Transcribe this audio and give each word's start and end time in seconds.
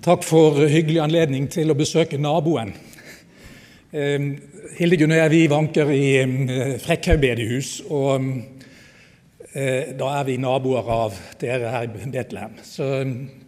Takk 0.00 0.22
for 0.24 0.56
hyggelig 0.64 1.02
anledning 1.04 1.44
til 1.52 1.68
å 1.68 1.74
besøke 1.76 2.16
naboen. 2.16 2.70
Eh, 3.92 4.22
Hildegunn 4.78 5.12
og 5.12 5.18
jeg 5.18 5.32
vi 5.34 5.40
vanker 5.52 5.90
i 5.92 6.04
eh, 6.22 6.70
Frekkhaug 6.80 7.20
bedehus. 7.20 7.72
Og 7.92 8.24
eh, 9.52 9.90
da 10.00 10.08
er 10.14 10.24
vi 10.24 10.38
naboer 10.40 10.88
av 10.94 11.18
dere 11.42 11.74
her 11.74 11.84
i 11.84 12.08
Betlehem. 12.14 12.56
Så 12.64 12.88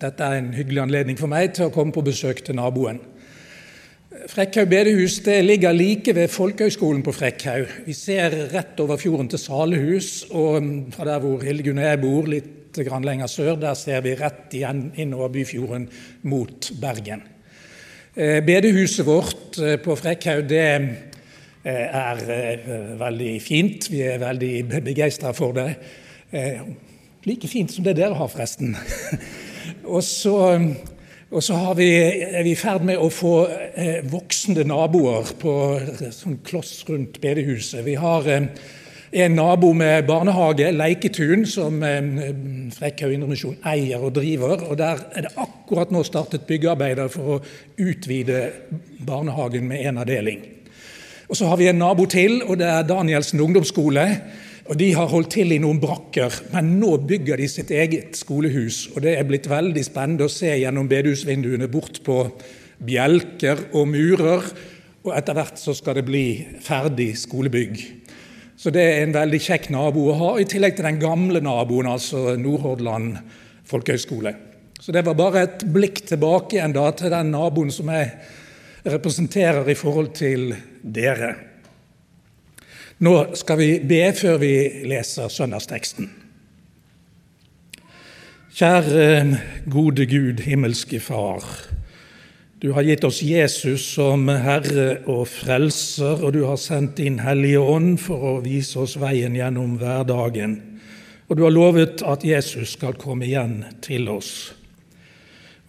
dette 0.03 0.29
er 0.29 0.43
en 0.43 0.53
hyggelig 0.53 0.83
anledning 0.85 1.17
for 1.17 1.33
meg 1.33 1.55
til 1.57 1.71
å 1.71 1.73
komme 1.73 1.97
på 1.97 2.05
besøk 2.05 2.45
til 2.45 2.61
naboen. 2.61 3.01
Frekkhaug 4.13 4.69
bedehus 4.69 5.19
det 5.25 5.39
ligger 5.45 5.73
like 5.73 6.13
ved 6.15 6.29
Folkehøgskolen 6.29 7.03
på 7.03 7.15
Frekkhaug. 7.17 7.71
Vi 7.87 7.95
ser 7.97 8.35
rett 8.53 8.81
over 8.81 9.01
fjorden 9.01 9.31
til 9.33 9.41
Salehus, 9.41 10.27
og 10.31 10.63
fra 10.93 11.07
der 11.09 11.23
hvor 11.23 11.41
Hildegunn 11.43 11.81
og 11.81 11.87
jeg 11.87 12.01
bor, 12.03 12.29
litt 12.29 12.77
lenger 12.77 13.27
sør. 13.27 13.57
Der 13.57 13.75
ser 13.75 14.01
vi 14.05 14.15
rett 14.17 14.53
igjen 14.53 14.93
innover 14.97 15.33
Byfjorden 15.33 15.89
mot 16.23 16.71
Bergen. 16.81 17.23
Eh, 18.15 18.45
bedehuset 18.45 19.07
vårt 19.07 19.59
eh, 19.59 19.79
på 19.81 19.97
Frekkhaug 19.97 20.45
det 20.49 20.65
eh, 21.65 21.87
er 21.89 22.97
veldig 23.01 23.35
fint. 23.41 23.91
Vi 23.91 24.03
er 24.05 24.21
veldig 24.21 24.83
begeistra 24.85 25.33
for 25.33 25.57
det. 25.57 25.71
Like 27.25 27.49
fint 27.49 27.73
som 27.73 27.85
det 27.85 27.97
dere 27.97 28.17
har, 28.17 28.29
forresten. 28.29 28.77
og 29.95 30.03
så, 30.05 30.37
og 31.33 31.41
så 31.41 31.57
vi, 31.79 31.89
er 31.97 32.43
vi 32.45 32.53
i 32.53 32.59
ferd 32.59 32.85
med 32.85 33.01
å 33.01 33.09
få 33.09 33.35
voksende 34.13 34.67
naboer 34.69 35.33
på 35.41 35.55
sånn 36.13 36.43
kloss 36.45 36.83
rundt 36.91 37.17
bedehuset. 37.23 37.81
Vi 37.87 37.95
har 37.97 38.29
en 39.13 39.35
nabo 39.37 39.73
med 39.73 40.07
barnehage, 40.07 40.71
Leiketun, 40.73 41.45
som 41.47 41.83
eh, 41.85 42.01
Frekkhaug 42.73 43.13
Indremisjon 43.13 43.59
eier 43.69 44.01
og 44.01 44.15
driver. 44.17 44.63
og 44.71 44.79
Der 44.79 45.03
er 45.13 45.27
det 45.27 45.35
akkurat 45.37 45.93
nå 45.93 46.01
startet 46.09 46.47
byggearbeider 46.49 47.11
for 47.13 47.35
å 47.35 47.41
utvide 47.77 48.47
barnehagen 49.05 49.69
med 49.69 49.85
en 49.85 50.01
avdeling. 50.01 50.41
Og 51.29 51.37
Så 51.37 51.47
har 51.47 51.57
vi 51.57 51.69
en 51.69 51.79
nabo 51.79 52.07
til, 52.07 52.43
og 52.43 52.59
det 52.59 52.67
er 52.69 52.89
Danielsen 52.89 53.41
ungdomsskole. 53.41 54.07
Og 54.73 54.79
De 54.81 54.87
har 54.97 55.11
holdt 55.11 55.35
til 55.35 55.51
i 55.53 55.59
noen 55.61 55.77
brakker, 55.77 56.33
men 56.55 56.79
nå 56.81 56.95
bygger 57.05 57.37
de 57.37 57.49
sitt 57.51 57.69
eget 57.77 58.17
skolehus. 58.17 58.87
og 58.95 59.03
Det 59.05 59.19
er 59.19 59.27
blitt 59.29 59.45
veldig 59.51 59.83
spennende 59.85 60.25
å 60.25 60.33
se 60.33 60.49
gjennom 60.49 60.89
bedehusvinduene 60.89 61.69
bort 61.69 62.01
på 62.07 62.23
bjelker 62.81 63.67
og 63.77 63.91
murer. 63.93 64.49
Og 65.05 65.13
etter 65.13 65.37
hvert 65.37 65.61
så 65.61 65.77
skal 65.77 66.01
det 66.01 66.07
bli 66.09 66.25
ferdig 66.65 67.11
skolebygg. 67.21 67.85
Så 68.57 68.73
det 68.73 68.87
er 68.87 69.03
en 69.03 69.13
veldig 69.13 69.43
kjekk 69.45 69.69
nabo 69.77 70.07
å 70.09 70.17
ha, 70.23 70.33
i 70.41 70.49
tillegg 70.49 70.79
til 70.79 70.89
den 70.89 71.05
gamle 71.05 71.45
naboen, 71.45 71.93
altså 71.93 72.33
Nordhordland 72.41 73.19
folkehøgskole. 73.69 74.37
Så 74.81 74.97
det 74.97 75.05
var 75.05 75.21
bare 75.21 75.45
et 75.51 75.69
blikk 75.69 76.01
tilbake 76.09 76.57
igjen 76.57 76.73
da 76.73 76.89
til 76.97 77.13
den 77.13 77.37
naboen 77.37 77.69
som 77.75 77.93
jeg 77.93 78.09
representerer 78.89 79.69
i 79.69 79.77
forhold 79.77 80.15
til 80.17 80.55
dere. 80.81 81.52
Nå 83.03 83.35
skal 83.35 83.59
vi 83.59 83.71
be 83.83 84.05
før 84.15 84.37
vi 84.39 84.53
leser 84.87 85.31
søndagsteksten. 85.33 86.07
Kjære 88.55 89.41
gode 89.73 90.07
Gud, 90.07 90.45
himmelske 90.45 91.01
Far. 91.03 91.43
Du 92.63 92.69
har 92.77 92.87
gitt 92.87 93.03
oss 93.03 93.19
Jesus 93.27 93.89
som 93.97 94.29
Herre 94.31 95.01
og 95.11 95.25
Frelser, 95.33 96.23
og 96.23 96.37
du 96.37 96.45
har 96.47 96.61
sendt 96.63 97.01
din 97.03 97.19
Hellige 97.25 97.59
Ånd 97.59 97.97
for 97.99 98.23
å 98.23 98.41
vise 98.45 98.79
oss 98.85 98.95
veien 99.03 99.35
gjennom 99.35 99.81
hverdagen. 99.83 100.61
Og 101.27 101.41
du 101.41 101.43
har 101.43 101.57
lovet 101.57 102.05
at 102.07 102.23
Jesus 102.23 102.77
skal 102.77 102.95
komme 103.03 103.27
igjen 103.27 103.65
til 103.83 104.07
oss. 104.15 104.53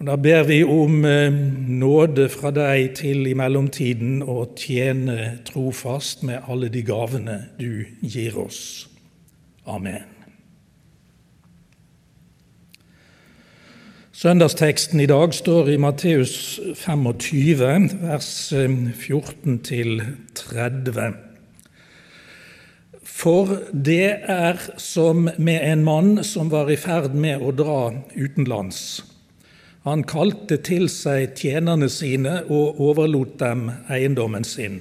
Og 0.03 0.07
Da 0.07 0.15
ber 0.19 0.43
vi 0.43 0.63
om 0.67 1.05
eh, 1.07 1.31
nåde 1.31 2.25
fra 2.27 2.51
deg 2.51 2.91
til 2.99 3.23
i 3.23 3.31
mellomtiden 3.39 4.19
å 4.27 4.51
tjene 4.59 5.39
trofast 5.47 6.27
med 6.27 6.43
alle 6.51 6.67
de 6.67 6.83
gavene 6.83 7.47
du 7.55 7.87
gir 8.01 8.35
oss. 8.41 8.89
Amen. 9.63 10.03
Søndagsteksten 14.11 14.99
i 14.99 15.07
dag 15.07 15.31
står 15.31 15.71
i 15.71 15.79
Matteus 15.79 16.59
25, 16.83 18.03
vers 18.03 18.51
14-30. 18.51 20.99
Eh, 20.99 21.15
For 23.07 23.71
det 23.71 24.19
er 24.35 24.59
som 24.75 25.31
med 25.37 25.63
en 25.63 25.87
mann 25.87 26.27
som 26.27 26.51
var 26.51 26.67
i 26.67 26.75
ferd 26.75 27.15
med 27.15 27.39
å 27.39 27.55
dra 27.55 28.03
utenlands. 28.19 29.12
Han 29.83 30.05
kalte 30.07 30.61
til 30.63 30.85
seg 30.87 31.33
tjenerne 31.35 31.89
sine 31.91 32.37
og 32.47 32.79
overlot 32.79 33.35
dem 33.41 33.65
eiendommen 33.91 34.45
sin. 34.47 34.79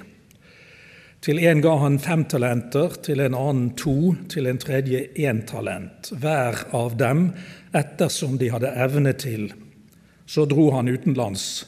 Til 1.22 1.40
en 1.42 1.62
ga 1.62 1.72
han 1.78 1.98
fem 2.02 2.22
talenter, 2.30 2.94
til 3.02 3.22
en 3.22 3.34
annen 3.38 3.72
to, 3.78 4.14
til 4.30 4.46
en 4.50 4.58
tredje 4.62 5.04
én 5.18 5.42
talent, 5.46 6.12
hver 6.22 6.64
av 6.74 6.96
dem 6.98 7.28
ettersom 7.78 8.38
de 8.38 8.52
hadde 8.54 8.70
evne 8.86 9.14
til. 9.18 9.50
Så 10.26 10.46
dro 10.50 10.70
han 10.74 10.90
utenlands. 10.90 11.64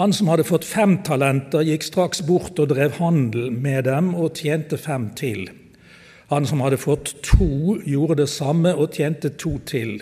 Han 0.00 0.12
som 0.12 0.28
hadde 0.32 0.48
fått 0.48 0.68
fem 0.68 0.98
talenter, 1.04 1.64
gikk 1.68 1.84
straks 1.88 2.20
bort 2.24 2.60
og 2.60 2.72
drev 2.72 2.96
handel 3.00 3.48
med 3.52 3.84
dem 3.88 4.12
og 4.12 4.36
tjente 4.40 4.80
fem 4.80 5.10
til. 5.16 5.48
Han 6.32 6.48
som 6.48 6.60
hadde 6.64 6.80
fått 6.80 7.14
to, 7.24 7.78
gjorde 7.84 8.22
det 8.22 8.32
samme 8.32 8.72
og 8.72 8.92
tjente 8.96 9.32
to 9.36 9.58
til. 9.68 10.00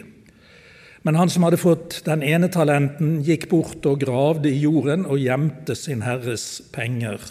Men 1.02 1.16
han 1.16 1.30
som 1.32 1.46
hadde 1.46 1.60
fått 1.60 2.02
den 2.04 2.22
ene 2.22 2.50
talenten, 2.52 3.20
gikk 3.24 3.48
bort 3.52 3.86
og 3.88 4.02
gravde 4.02 4.50
i 4.50 4.58
jorden 4.60 5.06
og 5.08 5.22
gjemte 5.22 5.76
sin 5.78 6.04
herres 6.04 6.60
penger. 6.74 7.22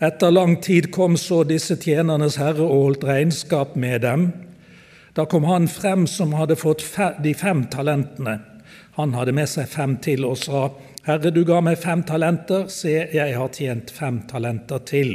Etter 0.00 0.30
lang 0.32 0.54
tid 0.62 0.92
kom 0.94 1.18
så 1.20 1.42
disse 1.44 1.76
tjenernes 1.76 2.38
herre 2.40 2.64
og 2.64 2.84
holdt 2.86 3.08
regnskap 3.08 3.74
med 3.76 4.00
dem. 4.06 4.30
Da 5.18 5.26
kom 5.28 5.44
han 5.44 5.66
frem 5.68 6.06
som 6.08 6.32
hadde 6.38 6.56
fått 6.56 6.86
de 7.20 7.34
fem 7.34 7.66
talentene. 7.72 8.38
Han 8.96 9.12
hadde 9.18 9.34
med 9.34 9.50
seg 9.50 9.68
fem 9.68 9.98
til 10.02 10.24
og 10.28 10.38
sa, 10.40 10.70
Herre, 11.06 11.32
du 11.32 11.42
ga 11.48 11.62
meg 11.64 11.78
fem 11.80 12.02
talenter, 12.04 12.66
se, 12.68 12.92
jeg 13.12 13.36
har 13.36 13.52
tjent 13.56 13.90
fem 13.92 14.20
talenter 14.28 14.82
til. 14.84 15.14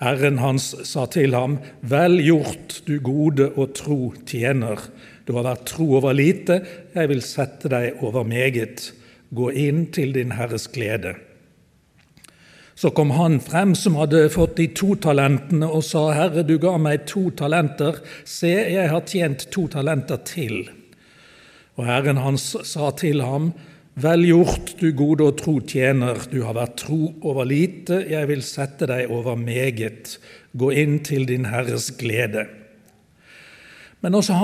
Herren 0.00 0.38
hans 0.40 0.70
sa 0.88 1.04
til 1.10 1.34
ham, 1.36 1.58
Vel 1.82 2.16
gjort, 2.22 2.78
du 2.86 2.96
gode 3.04 3.50
og 3.58 3.74
tro 3.76 4.00
tjener. 4.26 4.80
Du 5.28 5.34
har 5.36 5.44
vært 5.44 5.66
tro 5.68 5.84
over 5.98 6.14
lite, 6.16 6.62
jeg 6.94 7.08
vil 7.10 7.20
sette 7.20 7.68
deg 7.68 8.00
over 8.00 8.24
meget. 8.24 8.94
Gå 9.28 9.50
inn 9.52 9.90
til 9.92 10.14
din 10.16 10.32
Herres 10.38 10.70
glede. 10.72 11.18
Så 12.78 12.94
kom 12.96 13.10
han 13.12 13.36
frem 13.44 13.74
som 13.76 13.98
hadde 14.00 14.30
fått 14.32 14.56
de 14.56 14.70
to 14.72 14.94
talentene, 14.96 15.68
og 15.68 15.82
sa, 15.84 16.06
Herre, 16.16 16.46
du 16.48 16.54
ga 16.62 16.78
meg 16.80 17.04
to 17.10 17.26
talenter, 17.36 17.98
se, 18.24 18.54
jeg 18.72 18.88
har 18.88 19.04
tjent 19.04 19.44
to 19.52 19.66
talenter 19.68 20.22
til. 20.24 20.62
Og 21.76 21.84
Herren 21.90 22.22
hans 22.24 22.54
sa 22.64 22.88
til 22.96 23.20
ham, 23.20 23.52
Vel 23.98 24.28
gjort, 24.28 24.76
du 24.78 24.92
gode 24.94 25.26
og 25.26 25.40
tro 25.40 25.56
tjener, 25.58 26.20
du 26.30 26.44
har 26.46 26.54
vært 26.54 26.76
tro 26.84 27.08
over 27.26 27.42
lite, 27.50 27.98
jeg 28.06 28.30
vil 28.30 28.44
sette 28.46 28.86
deg 28.86 29.10
over 29.10 29.34
meget. 29.36 30.14
Gå 30.54 30.70
inn 30.70 31.00
til 31.02 31.26
din 31.26 31.48
Herres 31.50 31.90
glede. 31.98 32.46
Men 34.00 34.14
også 34.14 34.36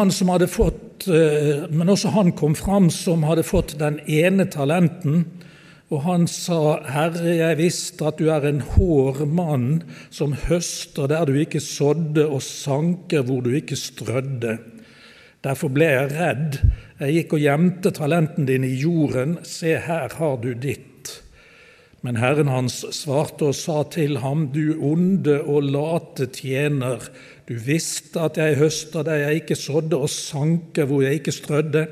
fått, 0.50 1.06
eh, 1.06 1.68
men 1.70 1.88
også 1.88 2.10
han 2.10 2.32
kom 2.32 2.54
fram 2.54 2.90
som 2.90 3.22
hadde 3.22 3.46
fått 3.46 3.78
den 3.78 4.00
ene 4.06 4.46
talenten, 4.50 5.26
og 5.92 6.00
han 6.02 6.26
sa, 6.26 6.80
Herre, 6.90 7.36
jeg 7.36 7.58
visste 7.60 8.06
at 8.08 8.18
du 8.18 8.30
er 8.32 8.46
en 8.48 8.62
hård 8.74 9.20
mann 9.28 9.82
som 10.10 10.32
høster 10.32 11.06
der 11.06 11.28
du 11.28 11.36
ikke 11.38 11.60
sådde, 11.60 12.26
og 12.26 12.42
sanker 12.42 13.22
hvor 13.22 13.44
du 13.44 13.52
ikke 13.54 13.76
strødde. 13.78 14.58
Derfor 15.44 15.68
ble 15.68 15.90
jeg 15.92 16.10
redd. 16.16 16.58
Jeg 16.98 17.14
gikk 17.18 17.36
og 17.36 17.44
gjemte 17.44 17.92
talenten 17.94 18.48
din 18.48 18.64
i 18.64 18.72
jorden. 18.80 19.36
Se, 19.44 19.76
her 19.76 20.08
har 20.18 20.36
du 20.40 20.54
ditt. 20.56 20.93
Men 22.04 22.18
Herren 22.20 22.50
hans 22.52 22.82
svarte 22.92 23.46
og 23.48 23.56
sa 23.56 23.78
til 23.88 24.18
ham, 24.20 24.50
du 24.52 24.74
onde 24.84 25.38
og 25.40 25.70
late 25.72 26.26
tjener, 26.36 27.00
du 27.48 27.54
visste 27.56 28.20
at 28.26 28.36
jeg 28.36 28.58
høster 28.60 29.06
der 29.06 29.22
jeg 29.22 29.40
ikke 29.40 29.56
sådde, 29.56 29.96
og 29.96 30.12
sanker 30.12 30.84
hvor 30.90 31.00
jeg 31.06 31.22
ikke 31.22 31.32
strødde. 31.32 31.86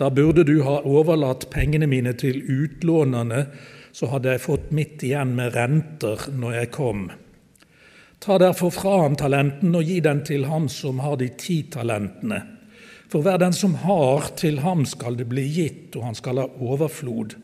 Da 0.00 0.08
burde 0.10 0.42
du 0.44 0.58
ha 0.66 0.80
overlatt 0.82 1.46
pengene 1.52 1.86
mine 1.86 2.16
til 2.18 2.42
utlånerne, 2.42 3.46
så 3.94 4.10
hadde 4.10 4.34
jeg 4.34 4.44
fått 4.44 4.74
mitt 4.74 5.06
igjen 5.06 5.36
med 5.38 5.54
renter 5.54 6.26
når 6.34 6.58
jeg 6.58 6.72
kom. 6.74 7.06
Ta 8.20 8.42
derfor 8.42 8.74
fra 8.74 8.98
ham 9.04 9.14
talenten 9.16 9.78
og 9.78 9.86
gi 9.86 10.02
den 10.02 10.26
til 10.26 10.50
ham 10.50 10.66
som 10.72 10.98
har 11.06 11.20
de 11.22 11.30
ti 11.38 11.62
talentene. 11.70 12.42
For 13.06 13.22
hver 13.22 13.38
den 13.38 13.54
som 13.54 13.78
har, 13.86 14.32
til 14.34 14.58
ham 14.66 14.82
skal 14.90 15.14
det 15.16 15.30
bli 15.30 15.46
gitt, 15.54 15.94
og 15.94 16.10
han 16.10 16.18
skal 16.18 16.42
ha 16.42 16.50
overflod. 16.58 17.36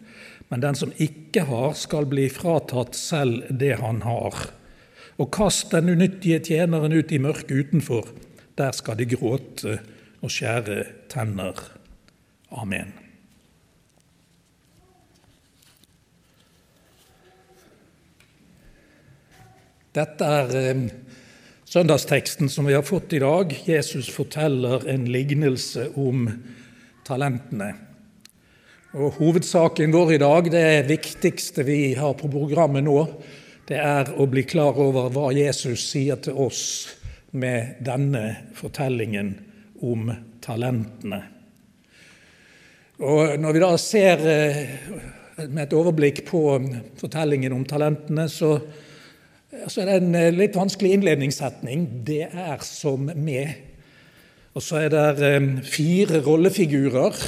Men 0.53 0.61
den 0.61 0.77
som 0.77 0.91
ikke 1.01 1.47
har, 1.49 1.71
skal 1.81 2.05
bli 2.05 2.27
fratatt 2.29 2.93
selv 2.99 3.47
det 3.49 3.79
han 3.81 4.03
har. 4.05 4.35
Og 5.17 5.31
kast 5.33 5.71
den 5.73 5.89
unyttige 5.89 6.43
tjeneren 6.45 6.93
ut 6.93 7.09
i 7.09 7.21
mørket 7.25 7.71
utenfor. 7.71 8.11
Der 8.61 8.75
skal 8.77 8.99
de 9.01 9.07
gråte 9.09 9.79
og 10.21 10.29
skjære 10.29 10.83
tenner. 11.09 11.57
Amen. 12.53 12.93
Dette 19.97 20.29
er 20.41 20.53
eh, 20.61 20.83
søndagsteksten 21.65 22.53
som 22.53 22.69
vi 22.69 22.77
har 22.77 22.85
fått 22.85 23.17
i 23.17 23.23
dag. 23.25 23.57
Jesus 23.65 24.13
forteller 24.13 24.85
en 24.85 25.09
lignelse 25.17 25.89
om 25.97 26.29
talentene. 27.09 27.71
Og 28.93 29.15
Hovedsaken 29.17 29.89
vår 29.89 30.11
i 30.13 30.17
dag, 30.21 30.49
det 30.53 30.85
viktigste 30.85 31.63
vi 31.65 31.95
har 31.97 32.13
på 32.13 32.29
programmet 32.29 32.85
nå, 32.85 32.99
det 33.65 33.79
er 33.81 34.11
å 34.21 34.27
bli 34.29 34.43
klar 34.45 34.77
over 34.77 35.07
hva 35.15 35.31
Jesus 35.33 35.87
sier 35.95 36.19
til 36.21 36.37
oss 36.45 36.65
med 37.33 37.79
denne 37.81 38.53
fortellingen 38.53 39.31
om 39.81 40.11
talentene. 40.45 41.23
Og 43.01 43.41
Når 43.41 43.57
vi 43.57 43.63
da 43.63 43.71
ser 43.81 44.27
eh, 44.29 44.61
med 45.47 45.63
et 45.65 45.77
overblikk 45.79 46.27
på 46.29 46.43
fortellingen 47.01 47.57
om 47.57 47.65
talentene, 47.65 48.29
så 48.29 48.59
så 49.69 49.83
er 49.83 49.89
det 49.89 49.97
en 50.03 50.15
eh, 50.17 50.35
litt 50.37 50.57
vanskelig 50.57 50.99
innledningssetning. 50.99 51.89
Det 52.05 52.27
er 52.29 52.61
som 52.65 53.09
med. 53.09 53.57
Og 54.53 54.65
så 54.65 54.85
er 54.85 54.93
det 54.93 55.33
eh, 55.33 55.49
fire 55.65 56.21
rollefigurer. 56.29 57.25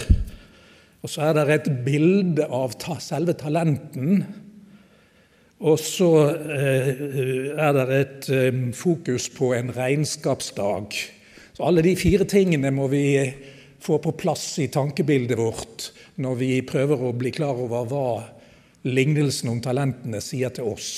Og 1.05 1.13
så 1.13 1.29
er 1.29 1.37
det 1.37 1.45
et 1.53 1.73
bilde 1.85 2.47
av 2.49 2.73
selve 3.05 3.35
talenten. 3.37 4.23
Og 5.65 5.77
så 5.81 6.11
eh, 6.33 6.89
er 7.53 7.77
det 7.77 7.99
et 7.99 8.31
fokus 8.77 9.29
på 9.33 9.53
en 9.57 9.69
regnskapsdag. 9.77 10.97
Så 11.55 11.63
alle 11.63 11.85
de 11.85 11.93
fire 11.95 12.25
tingene 12.27 12.73
må 12.75 12.89
vi 12.91 13.05
få 13.85 14.01
på 14.01 14.15
plass 14.17 14.47
i 14.65 14.71
tankebildet 14.73 15.39
vårt 15.39 15.91
når 16.25 16.41
vi 16.41 16.51
prøver 16.67 17.05
å 17.05 17.13
bli 17.17 17.31
klar 17.35 17.59
over 17.61 17.85
hva 17.91 18.09
lignelsen 18.89 19.53
om 19.53 19.61
talentene 19.65 20.21
sier 20.25 20.53
til 20.55 20.73
oss. 20.73 20.89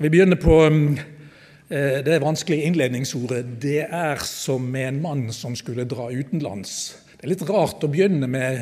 Vi 0.00 0.10
begynner 0.10 0.38
på 0.40 0.56
eh, 0.66 2.00
det 2.06 2.22
vanskelige 2.22 2.70
innledningsordet 2.70 3.60
'det 3.62 3.86
er 3.90 4.22
som 4.24 4.74
en 4.74 5.02
mann 5.02 5.32
som 5.32 5.56
skulle 5.56 5.84
dra 5.84 6.10
utenlands'. 6.10 7.03
Det 7.24 7.30
er 7.30 7.38
litt 7.38 7.48
rart 7.48 7.80
å 7.80 7.88
begynne 7.88 8.26
med 8.28 8.58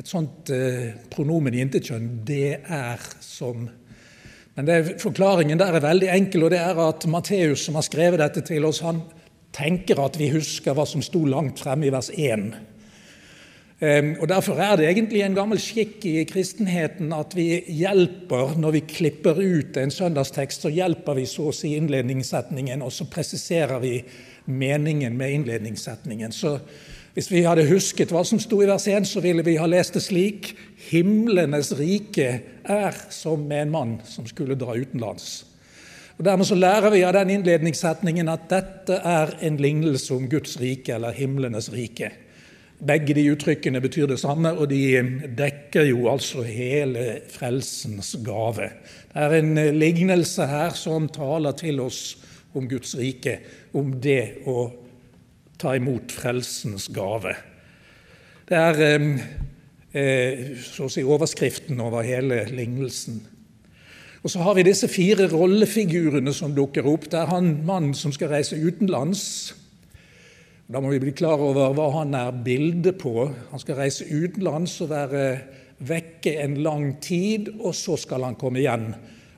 et 0.00 0.08
sånt 0.08 0.48
eh, 0.48 0.94
pronomen 1.12 1.52
i 1.52 1.58
intetkjønn 1.60 2.06
'det 2.24 2.62
er 2.64 3.02
som'. 3.20 3.66
Men 4.56 4.64
det, 4.64 5.02
forklaringen 5.02 5.60
der 5.60 5.76
er 5.76 5.84
veldig 5.84 6.08
enkel, 6.08 6.46
og 6.46 6.54
det 6.54 6.62
er 6.62 6.80
at 6.80 7.04
Matteus, 7.12 7.66
som 7.66 7.76
har 7.76 7.84
skrevet 7.84 8.22
dette 8.24 8.40
til 8.40 8.64
oss, 8.64 8.80
han 8.80 9.02
tenker 9.52 10.00
at 10.00 10.16
vi 10.16 10.30
husker 10.32 10.72
hva 10.72 10.88
som 10.88 11.04
sto 11.04 11.26
langt 11.28 11.60
fremme 11.60 11.90
i 11.90 11.92
vers 11.92 12.08
1. 12.08 12.56
Ehm, 13.84 14.14
og 14.16 14.32
Derfor 14.32 14.64
er 14.64 14.80
det 14.80 14.88
egentlig 14.88 15.20
en 15.20 15.36
gammel 15.36 15.60
skikk 15.60 16.08
i 16.08 16.24
kristenheten 16.24 17.12
at 17.12 17.36
vi 17.36 17.60
hjelper 17.68 18.56
når 18.56 18.78
vi 18.78 18.86
klipper 18.96 19.36
ut 19.44 19.76
en 19.76 19.92
søndagstekst, 19.92 20.64
så 20.64 20.72
hjelper 20.72 21.20
vi 21.20 21.28
så 21.28 21.50
å 21.50 21.52
si 21.52 21.76
innledningssetningen, 21.76 22.80
og 22.80 22.96
så 22.96 23.04
presiserer 23.12 23.76
vi 23.84 23.98
meningen 24.46 25.20
med 25.20 25.42
innledningssetningen. 25.42 26.32
Så 26.32 26.56
hvis 27.16 27.30
vi 27.32 27.46
hadde 27.46 27.64
husket 27.70 28.10
hva 28.12 28.20
som 28.28 28.36
sto 28.36 28.58
i 28.60 28.66
vers 28.68 28.84
1, 28.92 29.06
så 29.08 29.22
ville 29.24 29.40
vi 29.40 29.54
ha 29.56 29.64
lest 29.64 29.94
det 29.96 30.02
slik 30.04 30.50
Himlenes 30.90 31.70
rike 31.78 32.26
er 32.60 32.98
som 33.08 33.46
en 33.56 33.72
mann 33.72 33.94
som 34.04 34.26
skulle 34.28 34.58
dra 34.60 34.74
utenlands. 34.76 35.46
Og 36.18 36.26
Dermed 36.28 36.48
så 36.48 36.60
lærer 36.60 36.92
vi 36.92 37.00
av 37.08 37.16
den 37.16 37.32
innledningssetningen 37.38 38.28
at 38.28 38.44
dette 38.52 39.00
er 39.00 39.32
en 39.48 39.56
lignelse 39.56 40.12
om 40.12 40.28
Guds 40.28 40.58
rike, 40.60 40.92
eller 40.98 41.16
himlenes 41.16 41.70
rike. 41.72 42.12
Begge 42.84 43.16
de 43.16 43.24
uttrykkene 43.32 43.80
betyr 43.80 44.12
det 44.12 44.20
samme, 44.20 44.52
og 44.52 44.68
de 44.68 45.00
dekker 45.40 45.88
jo 45.88 46.10
altså 46.12 46.44
hele 46.44 47.22
frelsens 47.32 48.12
gave. 48.28 48.74
Det 49.08 49.24
er 49.24 49.40
en 49.40 49.54
lignelse 49.80 50.52
her 50.52 50.76
som 50.76 51.08
taler 51.08 51.56
til 51.56 51.80
oss 51.80 52.18
om 52.52 52.68
Guds 52.68 52.92
rike, 53.00 53.38
om 53.72 53.96
det 54.04 54.44
å 54.44 54.66
ta 55.58 55.74
imot 55.76 56.12
frelsens 56.12 56.88
gave. 56.94 57.34
Det 58.46 58.58
er 58.58 58.82
eh, 59.92 60.56
så 60.62 60.86
å 60.86 60.92
si 60.92 61.04
overskriften 61.04 61.80
over 61.82 62.06
hele 62.06 62.44
lignelsen. 62.52 63.22
Og 64.26 64.30
Så 64.30 64.42
har 64.42 64.56
vi 64.58 64.64
disse 64.66 64.88
fire 64.90 65.28
rollefigurene 65.30 66.32
som 66.34 66.54
dukker 66.54 66.86
opp. 66.90 67.04
Det 67.10 67.20
er 67.20 67.30
han 67.30 67.60
mannen 67.66 67.94
som 67.94 68.10
skal 68.14 68.32
reise 68.32 68.58
utenlands. 68.58 69.54
Da 70.66 70.80
må 70.82 70.90
vi 70.90 70.98
bli 70.98 71.12
klar 71.14 71.38
over 71.38 71.76
hva 71.78 71.92
han 72.00 72.14
er 72.18 72.34
bildet 72.44 72.98
på. 72.98 73.28
Han 73.52 73.62
skal 73.62 73.78
reise 73.78 74.08
utenlands 74.10 74.80
og 74.82 74.90
være 74.90 75.26
vekke 75.78 76.32
en 76.42 76.56
lang 76.64 76.88
tid, 77.04 77.52
og 77.60 77.74
så 77.76 77.94
skal 78.00 78.26
han 78.26 78.38
komme 78.40 78.64
igjen 78.64 78.88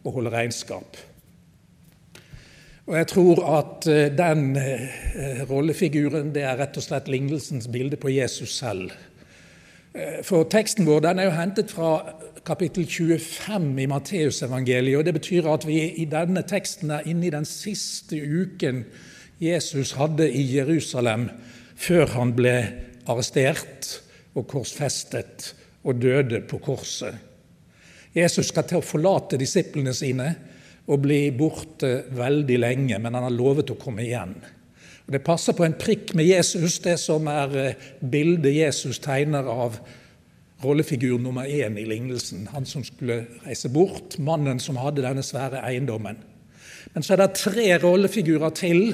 og 0.06 0.14
holde 0.14 0.32
regnskap. 0.32 0.96
Og 2.88 2.96
Jeg 2.96 3.06
tror 3.10 3.40
at 3.52 3.86
eh, 3.92 4.06
den 4.16 4.56
eh, 4.56 5.42
rollefiguren 5.50 6.30
det 6.32 6.46
er 6.48 6.56
rett 6.56 6.76
og 6.80 6.86
slett 6.86 7.10
lignelsens 7.12 7.68
bilde 7.68 7.98
på 8.00 8.08
Jesus 8.08 8.54
selv. 8.62 8.94
Eh, 9.92 10.22
for 10.24 10.48
teksten 10.48 10.88
vår 10.88 11.02
den 11.04 11.20
er 11.20 11.28
jo 11.28 11.34
hentet 11.36 11.74
fra 11.76 11.90
kapittel 12.48 12.88
25 12.88 13.68
i 13.84 13.86
Matteusevangeliet. 13.92 14.96
og 14.98 15.04
Det 15.04 15.14
betyr 15.18 15.50
at 15.52 15.68
vi 15.68 15.82
i 16.00 16.08
denne 16.08 16.46
teksten 16.48 16.90
er 16.96 17.04
inne 17.04 17.28
i 17.28 17.34
den 17.36 17.44
siste 17.44 18.16
uken 18.16 18.86
Jesus 19.38 19.92
hadde 20.00 20.32
i 20.32 20.48
Jerusalem 20.56 21.28
før 21.76 22.08
han 22.16 22.32
ble 22.32 22.56
arrestert 23.04 23.98
og 24.32 24.48
korsfestet 24.48 25.52
og 25.84 26.00
døde 26.00 26.40
på 26.40 26.56
korset. 26.56 27.12
Jesus 28.16 28.48
skal 28.48 28.64
til 28.64 28.80
å 28.80 28.88
forlate 28.96 29.36
disiplene 29.36 29.92
sine 29.92 30.32
og 30.88 31.02
bli 31.04 31.28
borte 31.36 32.08
veldig 32.16 32.58
lenge, 32.62 32.98
men 32.98 33.14
han 33.14 33.26
har 33.26 33.34
lovet 33.34 33.72
å 33.72 33.78
komme 33.80 34.06
igjen. 34.06 34.34
Og 35.06 35.14
Det 35.14 35.24
passer 35.24 35.56
på 35.56 35.64
en 35.64 35.76
prikk 35.76 36.14
med 36.16 36.28
Jesus, 36.28 36.80
det 36.84 36.98
som 37.00 37.28
er 37.32 37.56
eh, 37.56 37.86
bildet 38.00 38.56
Jesus 38.56 39.00
tegner 39.04 39.48
av 39.48 39.78
rollefigur 40.64 41.20
nummer 41.22 41.46
én 41.46 41.78
i 41.78 41.86
lignelsen. 41.88 42.48
Han 42.52 42.66
som 42.66 42.84
skulle 42.84 43.22
reise 43.44 43.70
bort, 43.72 44.18
mannen 44.18 44.60
som 44.60 44.80
hadde 44.80 45.04
denne 45.04 45.22
svære 45.24 45.62
eiendommen. 45.64 46.18
Men 46.94 47.04
så 47.04 47.14
er 47.14 47.22
det 47.22 47.38
tre 47.38 47.70
rollefigurer 47.82 48.52
til 48.56 48.84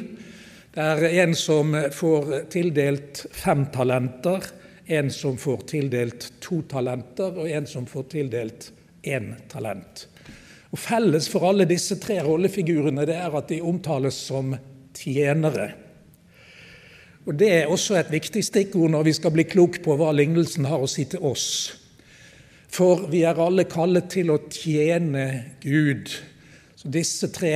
det 0.74 0.82
er 0.82 1.20
en 1.22 1.36
som 1.38 1.70
får 1.94 2.32
tildelt 2.50 3.20
fem 3.30 3.68
talenter, 3.70 4.42
en 4.90 5.10
som 5.14 5.36
får 5.38 5.60
tildelt 5.70 6.26
to 6.42 6.64
talenter, 6.66 7.30
og 7.38 7.46
en 7.46 7.68
som 7.70 7.86
får 7.86 8.08
tildelt 8.10 8.72
én 9.06 9.36
talent. 9.52 10.08
Og 10.74 10.80
Felles 10.82 11.28
for 11.30 11.46
alle 11.46 11.68
disse 11.70 11.94
tre 12.02 12.16
rollefigurene 12.26 13.04
det 13.06 13.14
er 13.14 13.34
at 13.38 13.46
de 13.52 13.60
omtales 13.62 14.16
som 14.26 14.56
tjenere. 14.98 15.68
Og 17.24 17.38
Det 17.38 17.50
er 17.54 17.70
også 17.70 17.94
et 17.94 18.10
viktig 18.10 18.42
stikkord 18.44 18.90
når 18.90 19.06
vi 19.06 19.12
skal 19.14 19.32
bli 19.36 19.44
klok 19.46 19.78
på 19.84 19.94
hva 19.96 20.10
lignelsen 20.12 20.66
har 20.66 20.82
å 20.82 20.90
si 20.90 21.06
til 21.06 21.22
oss. 21.22 21.46
For 22.74 23.06
vi 23.06 23.22
er 23.22 23.38
alle 23.38 23.68
kallet 23.70 24.10
til 24.10 24.34
å 24.34 24.40
tjene 24.50 25.54
Gud. 25.62 26.10
Så 26.74 26.90
disse 26.90 27.30
tre 27.30 27.54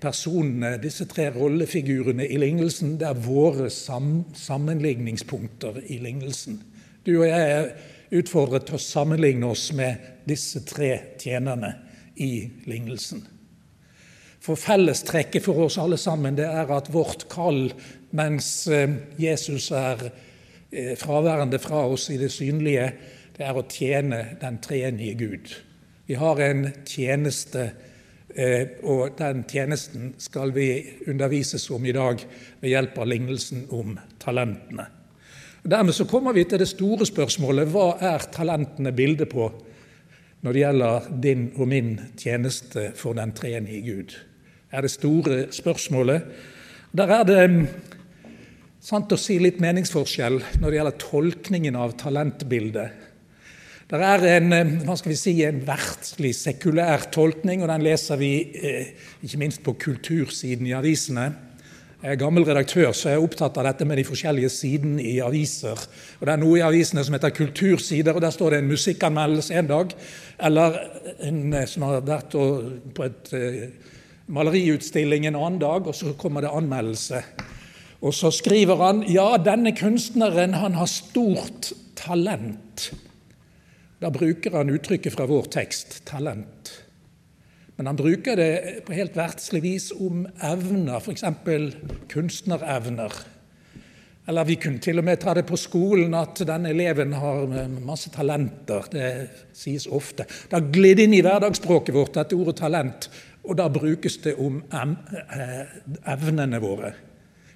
personene, 0.00 0.78
disse 0.80 1.04
tre 1.04 1.28
rollefigurene 1.36 2.24
i 2.24 2.40
lignelsen, 2.40 2.96
det 2.96 3.12
er 3.12 3.24
våre 3.28 3.68
sam 3.68 4.22
sammenligningspunkter 4.32 5.84
i 5.84 6.00
lignelsen. 6.00 6.62
Du 7.04 7.18
og 7.20 7.28
jeg 7.28 7.56
er 7.60 7.72
utfordret 8.16 8.70
til 8.70 8.80
å 8.80 8.86
sammenligne 8.88 9.52
oss 9.52 9.68
med 9.76 10.24
disse 10.24 10.64
tre 10.64 10.94
tjenerne 11.20 11.83
i 12.16 12.50
lignelsen. 12.68 13.24
For 14.44 14.60
Fellestrekket 14.60 15.44
for 15.46 15.64
oss 15.64 15.78
alle 15.80 15.96
sammen 16.00 16.36
det 16.36 16.46
er 16.46 16.70
at 16.74 16.90
vårt 16.92 17.26
kall 17.32 17.70
mens 18.14 18.66
eh, 18.68 18.90
Jesus 19.18 19.70
er 19.74 20.08
eh, 20.08 20.92
fraværende 21.00 21.58
fra 21.62 21.86
oss 21.88 22.10
i 22.12 22.20
det 22.20 22.30
synlige, 22.32 22.90
det 23.34 23.46
er 23.48 23.56
å 23.56 23.66
tjene 23.66 24.20
den 24.42 24.60
treenige 24.62 25.16
Gud. 25.18 25.54
Vi 26.06 26.18
har 26.20 26.40
en 26.44 26.68
tjeneste 26.86 27.70
Eh, 28.34 28.80
og 28.82 29.14
den 29.18 29.44
tjenesten 29.46 30.14
skal 30.18 30.50
vi 30.54 30.66
undervises 31.06 31.68
om 31.70 31.84
i 31.86 31.92
dag 31.94 32.18
ved 32.60 32.72
hjelp 32.72 32.96
av 32.98 33.06
lignelsen 33.06 33.68
om 33.70 33.94
talentene. 34.18 34.88
Dermed 35.62 35.94
så 35.94 36.04
kommer 36.10 36.34
vi 36.34 36.42
til 36.44 36.58
det 36.58 36.66
store 36.68 37.06
spørsmålet 37.06 37.70
hva 37.70 37.92
er 38.02 38.26
talentene 38.34 38.90
bildet 38.92 39.30
på 39.30 39.46
når 40.44 40.52
det 40.52 40.60
gjelder 40.60 41.06
din 41.24 41.44
og 41.56 41.68
min 41.70 41.94
tjeneste 42.20 42.90
for 42.98 43.16
den 43.16 43.32
treenige 43.32 43.80
Gud? 43.86 44.16
Det 44.68 44.76
er 44.76 44.84
det 44.84 44.92
store 44.92 45.38
spørsmålet. 45.54 46.26
Der 46.92 47.10
er 47.16 47.24
det 47.24 47.44
sant 48.84 49.12
å 49.14 49.18
si 49.18 49.38
litt 49.40 49.62
meningsforskjell 49.64 50.36
når 50.60 50.66
det 50.68 50.78
gjelder 50.78 51.00
tolkningen 51.00 51.78
av 51.80 51.96
talentbildet. 52.00 53.00
Det 53.88 54.00
er 54.00 54.24
en, 54.36 54.52
eh, 54.52 54.70
hva 54.84 54.96
skal 54.96 55.12
vi 55.12 55.16
si, 55.16 55.32
en 55.44 55.60
verdslig, 55.64 56.32
sekulær 56.34 57.10
tolkning, 57.12 57.62
og 57.62 57.68
den 57.68 57.84
leser 57.84 58.16
vi 58.16 58.32
eh, 58.56 58.92
ikke 59.22 59.40
minst 59.40 59.62
på 59.62 59.76
kultursiden 59.76 60.66
i 60.66 60.72
avisene. 60.76 61.28
Jeg 62.04 62.18
er 62.18 62.20
gammel 62.20 62.44
redaktør, 62.44 62.90
så 62.92 63.08
jeg 63.08 63.16
er 63.16 63.22
opptatt 63.24 63.56
av 63.56 63.64
dette 63.64 63.86
med 63.88 63.96
de 63.96 64.02
forskjellige 64.04 64.50
sidene 64.52 65.00
i 65.00 65.14
aviser. 65.24 65.86
Og 66.18 66.26
Det 66.26 66.34
er 66.34 66.42
noe 66.42 66.58
i 66.58 66.64
avisene 66.66 67.00
som 67.00 67.16
heter 67.16 67.32
kultursider, 67.32 68.12
og 68.12 68.20
der 68.20 68.34
står 68.34 68.52
det 68.52 68.58
en 68.60 68.68
musikkanmeldelse 68.68 69.54
en 69.56 69.70
dag. 69.70 69.94
Eller 70.44 70.76
en 71.24 71.40
eh, 71.54 71.64
som 71.64 71.86
har 71.88 72.04
vært 72.04 72.36
på 72.36 73.06
et 73.06 73.32
maleriutstilling 74.36 75.30
en 75.30 75.40
annen 75.40 75.58
dag, 75.64 75.88
og 75.88 75.96
så 75.96 76.12
kommer 76.20 76.44
det 76.44 76.52
anmeldelse. 76.52 77.22
Og 78.04 78.12
så 78.12 78.28
skriver 78.36 78.84
han 78.84 79.00
ja, 79.08 79.38
denne 79.40 79.72
kunstneren 79.72 80.60
han 80.60 80.76
har 80.76 80.92
stort 80.92 81.72
talent. 81.96 82.90
Da 84.04 84.12
bruker 84.12 84.60
han 84.60 84.76
uttrykket 84.76 85.16
fra 85.16 85.24
vår 85.24 85.48
tekst 85.56 86.02
talent. 86.04 86.83
Men 87.76 87.90
han 87.90 87.98
bruker 87.98 88.38
det 88.38 88.82
på 88.86 88.94
helt 88.94 89.16
verdslig 89.18 89.62
vis 89.64 89.90
om 89.92 90.26
evner, 90.46 91.00
f.eks. 91.00 91.24
kunstnerevner. 92.12 93.16
Eller 94.24 94.46
vi 94.48 94.56
kunne 94.56 94.80
til 94.80 95.02
og 95.02 95.04
med 95.04 95.20
ta 95.20 95.34
det 95.36 95.44
på 95.48 95.58
skolen 95.60 96.14
at 96.16 96.40
denne 96.48 96.70
eleven 96.72 97.12
har 97.18 97.50
masse 97.84 98.12
talenter. 98.14 98.86
Det 98.92 99.08
sies 99.52 99.88
ofte. 99.90 100.24
Det 100.24 100.56
har 100.56 100.70
glidd 100.72 101.02
inn 101.04 101.16
i 101.18 101.22
hverdagsspråket 101.24 101.96
vårt, 101.96 102.14
dette 102.16 102.38
ordet 102.38 102.56
talent. 102.62 103.10
Og 103.44 103.58
da 103.58 103.68
brukes 103.68 104.16
det 104.24 104.38
om 104.40 104.62
eh, 104.72 105.74
evnene 106.14 106.62
våre, 106.62 106.94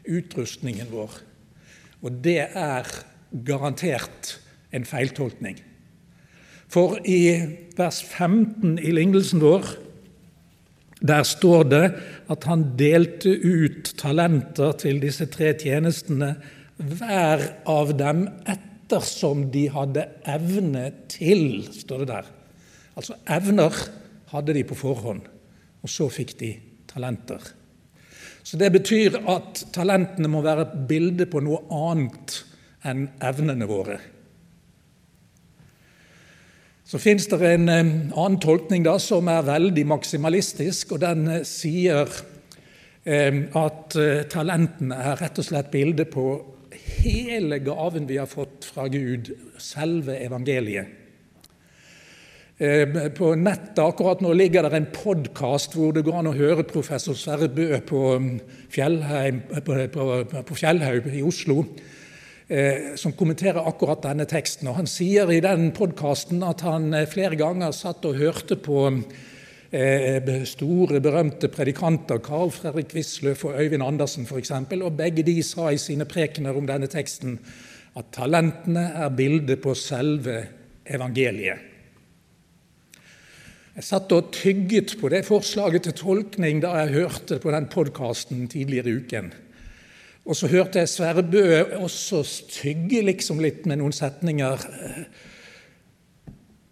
utrustningen 0.05 0.91
vår. 0.93 1.15
Og 2.05 2.21
det 2.27 2.43
er 2.53 2.91
garantert 3.47 4.37
en 4.75 4.85
feiltolkning. 4.85 5.57
For 6.69 6.99
i 7.09 7.23
vers 7.79 8.03
15 8.05 8.77
i 8.83 8.93
lignelsen 8.93 9.41
vår 9.41 9.71
der 11.01 11.23
står 11.27 11.69
det 11.71 11.85
at 12.33 12.47
han 12.49 12.65
delte 12.79 13.31
ut 13.31 13.93
talenter 14.01 14.75
til 14.83 14.99
disse 15.03 15.29
tre 15.31 15.53
tjenestene 15.59 16.33
hver 16.79 17.45
av 17.67 17.93
dem 17.99 18.25
ettersom 18.47 19.49
de 19.55 19.67
hadde 19.75 20.07
evne 20.31 20.89
til, 21.11 21.65
står 21.75 22.03
det 22.03 22.11
der. 22.13 22.29
Altså 22.99 23.19
evner 23.31 23.75
hadde 24.33 24.55
de 24.57 24.65
på 24.67 24.79
forhånd, 24.79 25.23
og 25.83 25.91
så 25.91 26.09
fikk 26.11 26.35
de 26.41 26.53
talenter. 26.91 27.43
Så 28.43 28.57
Det 28.57 28.71
betyr 28.73 29.19
at 29.29 29.67
talentene 29.75 30.29
må 30.31 30.41
være 30.43 30.65
et 30.65 30.77
bilde 30.89 31.27
på 31.29 31.43
noe 31.45 31.67
annet 31.69 32.39
enn 32.87 33.09
evnene 33.21 33.67
våre. 33.69 33.99
Så 36.89 36.97
fins 36.97 37.27
det 37.29 37.45
en 37.45 37.69
eh, 37.69 37.89
annen 38.17 38.39
tolkning 38.41 38.85
da, 38.87 38.95
som 39.03 39.29
er 39.29 39.45
veldig 39.45 39.85
maksimalistisk, 39.91 40.95
og 40.97 41.03
den 41.03 41.27
eh, 41.29 41.43
sier 41.45 42.09
eh, 43.05 43.43
at 43.61 43.97
talentene 44.33 44.97
er 45.11 45.21
rett 45.21 45.41
og 45.41 45.49
slett 45.51 45.69
bilde 45.75 46.07
på 46.09 46.31
hele 47.03 47.59
gaven 47.61 48.09
vi 48.09 48.17
har 48.17 48.31
fått 48.31 48.71
fra 48.71 48.87
Gud, 48.89 49.35
selve 49.61 50.17
evangeliet. 50.25 50.95
På 53.15 53.29
nettet 53.39 53.79
akkurat 53.79 54.19
nå 54.25 54.33
ligger 54.35 54.67
det 54.67 54.75
en 54.75 54.89
podkast 54.91 55.77
hvor 55.79 55.93
det 55.95 56.03
går 56.03 56.17
an 56.19 56.31
å 56.33 56.35
høre 56.35 56.65
professor 56.67 57.15
Sverre 57.15 57.47
Bø 57.55 57.69
på 57.87 58.01
um, 58.19 58.33
Fjellheim, 58.75 59.39
på, 59.63 60.57
Fjellhaug 60.59 61.07
i 61.13 61.23
Oslo, 61.23 61.61
som 62.97 63.13
kommenterer 63.13 63.67
akkurat 63.69 64.07
denne 64.07 64.25
teksten. 64.25 64.71
Og 64.71 64.79
han 64.79 64.87
sier 64.89 65.29
i 65.29 65.43
den 65.45 65.69
podkasten 65.77 66.41
at 66.47 66.63
han 66.65 66.95
eh, 66.97 67.09
flere 67.11 67.37
ganger 67.37 67.75
satt 67.77 68.07
og 68.09 68.17
hørte 68.17 68.57
på 68.57 68.87
Eh, 69.71 70.45
store, 70.49 70.97
berømte 71.01 71.49
predikanter, 71.53 72.23
Carl 72.25 72.49
Fredrik 72.51 72.95
Wisløff 72.95 73.45
og 73.45 73.61
Øyvind 73.61 73.83
Andersen 73.83 74.25
f.eks., 74.25 74.51
og 74.81 74.97
begge 74.97 75.23
de 75.23 75.43
sa 75.43 75.69
i 75.69 75.77
sine 75.77 76.07
prekener 76.09 76.57
om 76.57 76.65
denne 76.65 76.89
teksten 76.89 77.35
at 77.93 78.09
talentene 78.17 78.87
er 78.97 79.13
bildet 79.13 79.61
på 79.61 79.75
selve 79.77 80.39
evangeliet. 80.89 81.67
Jeg 83.77 83.85
satt 83.85 84.13
og 84.17 84.33
tygget 84.33 84.97
på 85.01 85.13
det 85.13 85.27
forslaget 85.29 85.85
til 85.85 85.99
tolkning 86.01 86.65
da 86.65 86.73
jeg 86.81 86.95
hørte 87.03 87.39
på 87.39 87.53
den 87.53 87.69
podkasten 87.69 88.49
tidligere 88.49 88.89
i 88.89 88.97
uken. 89.05 89.33
Og 90.29 90.37
så 90.37 90.51
hørte 90.53 90.83
jeg 90.83 90.93
Sverre 90.93 91.25
Bø 91.25 91.45
også 91.81 92.21
tygge 92.53 93.01
liksom 93.07 93.41
litt 93.41 93.65
med 93.69 93.81
noen 93.81 93.95
setninger 93.97 94.69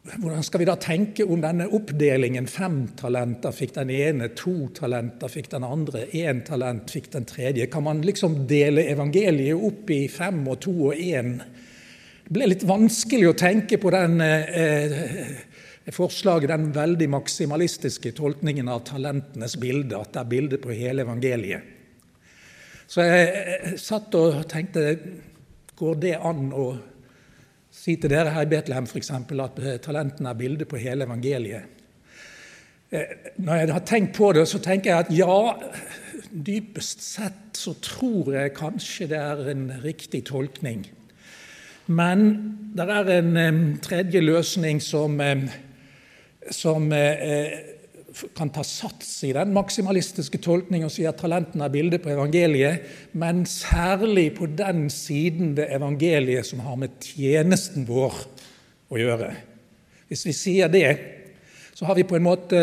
hvordan 0.06 0.44
skal 0.46 0.62
vi 0.62 0.66
da 0.68 0.76
tenke 0.78 1.24
om 1.26 1.40
denne 1.42 1.66
oppdelingen? 1.74 2.46
Fem 2.46 2.78
talenter 2.98 3.54
fikk 3.54 3.74
den 3.74 3.90
ene, 3.90 4.28
to 4.38 4.68
talenter 4.76 5.30
fikk 5.30 5.50
den 5.56 5.66
andre, 5.66 6.04
én 6.14 6.44
talent 6.46 6.92
fikk 6.94 7.10
den 7.16 7.26
tredje. 7.26 7.66
Kan 7.72 7.86
man 7.88 8.04
liksom 8.06 8.44
dele 8.46 8.86
evangeliet 8.92 9.66
opp 9.66 9.90
i 9.90 10.04
fem 10.12 10.44
og 10.46 10.60
to 10.62 10.74
og 10.92 11.00
én? 11.00 11.40
Det 12.26 12.34
ble 12.38 12.50
litt 12.52 12.66
vanskelig 12.66 13.32
å 13.32 13.36
tenke 13.38 13.80
på 13.82 13.90
den 13.94 14.20
eh, 14.22 14.96
forslaget, 15.94 16.50
den 16.54 16.70
veldig 16.74 17.10
maksimalistiske 17.16 18.14
tolkningen 18.14 18.70
av 18.70 18.84
talentenes 18.86 19.58
bilde, 19.62 19.98
at 19.98 20.14
det 20.14 20.22
er 20.22 20.34
bilde 20.36 20.62
på 20.62 20.74
hele 20.74 21.06
evangeliet. 21.06 21.75
Så 22.86 23.02
jeg 23.02 23.78
satt 23.82 24.14
og 24.14 24.44
tenkte 24.50 24.98
Går 25.76 25.98
det 26.00 26.14
an 26.24 26.52
å 26.56 26.66
Si 27.76 27.92
til 28.00 28.08
dere 28.08 28.32
her 28.32 28.46
i 28.46 28.48
Betlehem 28.48 28.86
f.eks. 28.88 29.10
at 29.12 29.58
eh, 29.60 29.74
talentene 29.84 30.30
er 30.30 30.38
bildet 30.38 30.68
på 30.70 30.78
hele 30.80 31.04
evangeliet. 31.04 31.82
Eh, 32.88 33.10
når 33.36 33.58
jeg 33.60 33.74
har 33.74 33.82
tenkt 33.84 34.14
på 34.16 34.30
det, 34.32 34.46
så 34.48 34.58
tenker 34.64 34.94
jeg 34.94 35.04
at 35.04 35.10
ja, 35.12 35.36
dypest 36.32 37.04
sett 37.04 37.60
så 37.60 37.74
tror 37.84 38.32
jeg 38.32 38.54
kanskje 38.56 39.10
det 39.12 39.20
er 39.20 39.50
en 39.52 39.66
riktig 39.84 40.22
tolkning. 40.30 40.86
Men 41.92 42.24
det 42.80 42.88
er 42.96 43.12
en 43.18 43.76
tredje 43.84 44.24
løsning 44.24 44.80
som, 44.80 45.20
som 46.48 46.88
kan 48.36 48.50
ta 48.52 48.62
sats 48.64 49.10
i 49.28 49.32
den 49.36 49.52
maksimalistiske 49.56 50.40
tolkningen 50.44 50.88
og 50.88 50.94
si 50.94 51.04
at 51.08 51.18
talentene 51.20 51.66
er 51.66 51.72
bildet 51.74 52.02
på 52.04 52.12
evangeliet, 52.14 52.86
men 53.12 53.44
særlig 53.48 54.30
på 54.38 54.48
den 54.58 54.86
siden 54.92 55.54
ved 55.58 55.72
evangeliet 55.76 56.48
som 56.48 56.62
har 56.64 56.78
med 56.80 56.96
tjenesten 57.04 57.84
vår 57.88 58.16
å 58.88 59.00
gjøre. 59.00 59.32
Hvis 60.08 60.24
vi 60.28 60.36
sier 60.36 60.72
det, 60.72 60.88
så 61.76 61.88
har 61.88 61.98
vi 61.98 62.06
på 62.08 62.16
en 62.16 62.24
måte 62.24 62.62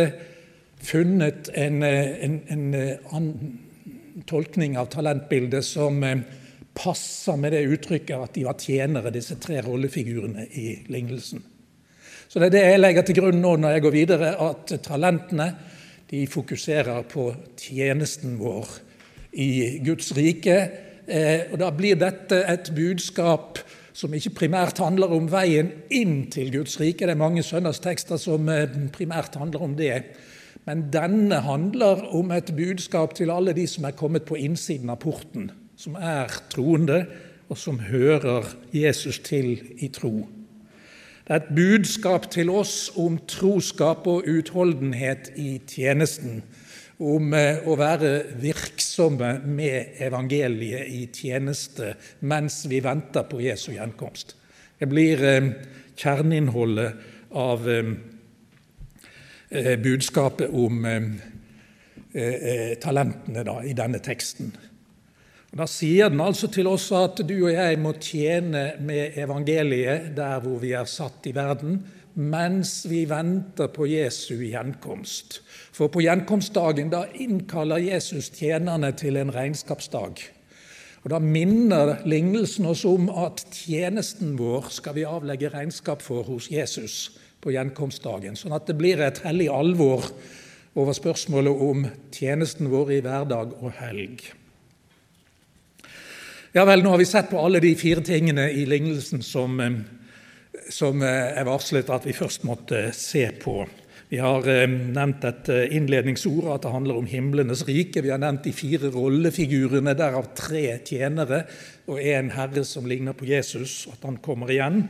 funnet 0.84 1.52
en, 1.54 1.84
en, 1.84 2.40
en 2.50 2.66
annen 3.14 4.24
tolkning 4.30 4.78
av 4.78 4.90
talentbildet 4.94 5.66
som 5.66 6.04
eh, 6.06 6.22
passer 6.74 7.38
med 7.40 7.54
det 7.54 7.64
uttrykket 7.70 8.18
at 8.18 8.36
de 8.36 8.46
var 8.48 8.60
tjenere, 8.62 9.14
disse 9.14 9.38
tre 9.42 9.62
rollefigurene 9.66 10.48
i 10.60 10.68
lignelsen. 10.92 11.44
Så 12.34 12.42
det 12.42 12.48
er 12.48 12.54
det 12.56 12.62
jeg 12.66 12.80
legger 12.80 13.04
til 13.06 13.18
grunn 13.20 13.44
nå 13.44 13.50
når 13.62 13.76
jeg 13.76 13.82
går 13.86 13.94
videre, 13.94 14.30
at 14.42 14.72
talentene 14.82 15.46
de 16.10 16.24
fokuserer 16.26 17.06
på 17.06 17.28
tjenesten 17.62 18.40
vår 18.40 18.72
i 19.38 19.50
Guds 19.86 20.10
rike. 20.18 20.58
Eh, 21.06 21.54
og 21.54 21.60
Da 21.62 21.70
blir 21.70 22.02
dette 22.02 22.42
et 22.50 22.74
budskap 22.74 23.62
som 23.94 24.18
ikke 24.18 24.34
primært 24.42 24.82
handler 24.82 25.14
om 25.14 25.30
veien 25.30 25.70
inn 25.94 26.24
til 26.34 26.50
Guds 26.58 26.80
rike. 26.82 27.06
Det 27.06 27.14
er 27.14 27.22
mange 27.22 27.46
søndagstekster 27.46 28.18
som 28.18 28.50
eh, 28.50 28.66
primært 28.90 29.38
handler 29.38 29.70
om 29.70 29.78
det. 29.78 30.02
Men 30.66 30.88
denne 30.90 31.44
handler 31.46 32.02
om 32.18 32.34
et 32.34 32.50
budskap 32.58 33.14
til 33.14 33.30
alle 33.30 33.54
de 33.54 33.70
som 33.70 33.86
er 33.86 33.94
kommet 33.94 34.26
på 34.26 34.42
innsiden 34.42 34.90
av 34.90 35.04
porten, 35.06 35.52
som 35.78 36.02
er 36.02 36.34
troende, 36.50 37.04
og 37.46 37.62
som 37.62 37.78
hører 37.78 38.56
Jesus 38.74 39.22
til 39.22 39.60
i 39.78 39.94
tro. 39.94 40.24
Det 41.24 41.32
er 41.32 41.40
et 41.40 41.54
budskap 41.56 42.26
til 42.36 42.50
oss 42.52 42.90
om 43.00 43.14
troskap 43.32 44.08
og 44.12 44.26
utholdenhet 44.28 45.30
i 45.40 45.54
tjenesten. 45.72 46.42
Om 47.00 47.32
eh, 47.38 47.62
å 47.64 47.78
være 47.80 48.10
virksomme 48.44 49.38
med 49.48 50.02
evangeliet 50.04 50.90
i 50.92 51.06
tjeneste 51.16 51.94
mens 52.28 52.66
vi 52.68 52.82
venter 52.84 53.24
på 53.30 53.40
Jesu 53.40 53.72
gjenkomst. 53.72 54.36
Det 54.80 54.90
blir 54.92 55.24
eh, 55.24 55.48
kjerneinnholdet 55.96 56.92
av 57.40 57.72
eh, 57.72 57.96
budskapet 59.80 60.52
om 60.52 60.84
talentene 62.84 63.42
da, 63.46 63.54
i 63.66 63.74
denne 63.78 64.00
teksten. 64.02 64.52
Da 65.54 65.68
sier 65.70 66.10
den 66.10 66.22
altså 66.24 66.48
til 66.50 66.66
oss 66.66 66.88
at 66.98 67.20
du 67.30 67.36
og 67.44 67.52
jeg 67.54 67.78
må 67.78 67.92
tjene 68.02 68.72
med 68.82 69.20
evangeliet 69.22 70.16
der 70.18 70.40
hvor 70.42 70.58
vi 70.64 70.72
er 70.74 70.90
satt 70.90 71.28
i 71.30 71.34
verden, 71.36 71.78
mens 72.18 72.88
vi 72.90 73.04
venter 73.10 73.70
på 73.74 73.86
Jesu 73.86 74.40
gjenkomst. 74.42 75.44
For 75.74 75.94
på 75.94 76.02
gjenkomstdagen 76.06 76.90
da 76.90 77.04
innkaller 77.14 77.86
Jesus 77.86 78.32
tjenerne 78.34 78.94
til 78.98 79.22
en 79.22 79.34
regnskapsdag. 79.34 80.26
Og 81.04 81.10
Da 81.12 81.20
minner 81.20 82.00
lignelsen 82.08 82.66
oss 82.66 82.86
om 82.86 83.10
at 83.12 83.46
tjenesten 83.52 84.38
vår 84.40 84.72
skal 84.72 84.96
vi 84.96 85.06
avlegge 85.06 85.54
regnskap 85.54 86.02
for 86.02 86.24
hos 86.24 86.50
Jesus 86.50 87.20
på 87.44 87.52
gjenkomstdagen. 87.54 88.40
Sånn 88.40 88.56
at 88.56 88.66
det 88.66 88.80
blir 88.80 89.04
et 89.04 89.20
hellig 89.26 89.52
alvor 89.52 90.08
over 90.74 90.96
spørsmålet 90.98 91.68
om 91.68 91.90
tjenesten 92.16 92.72
vår 92.72 92.96
i 92.98 93.04
hverdag 93.04 93.60
og 93.60 93.76
helg. 93.84 94.32
Ja 96.54 96.68
vel, 96.70 96.84
nå 96.86 96.92
har 96.94 97.00
vi 97.02 97.06
sett 97.10 97.32
på 97.32 97.40
alle 97.42 97.58
de 97.64 97.72
fire 97.74 98.04
tingene 98.06 98.44
i 98.54 98.68
lignelsen 98.70 99.24
som, 99.26 99.56
eh, 99.58 99.74
som 100.70 101.02
eh, 101.02 101.32
er 101.34 101.48
varslet 101.48 101.90
at 101.90 102.06
vi 102.06 102.14
først 102.14 102.46
måtte 102.46 102.92
se 102.94 103.24
på. 103.42 103.64
Vi 104.12 104.20
har 104.22 104.46
eh, 104.46 104.68
nevnt 104.70 105.26
et 105.26 105.50
eh, 105.50 105.74
innledningsord, 105.74 106.52
at 106.54 106.68
det 106.68 106.76
handler 106.76 107.00
om 107.02 107.10
himlenes 107.10 107.66
rike. 107.66 108.04
Vi 108.06 108.14
har 108.14 108.22
nevnt 108.22 108.46
de 108.46 108.54
fire 108.54 108.94
rollefigurene, 108.94 109.98
derav 109.98 110.30
tre 110.38 110.78
tjenere 110.86 111.48
og 111.90 111.98
en 111.98 112.30
herre 112.38 112.62
som 112.70 112.86
ligner 112.86 113.18
på 113.18 113.26
Jesus, 113.34 113.88
at 113.90 114.06
han 114.06 114.22
kommer 114.22 114.54
igjen. 114.54 114.84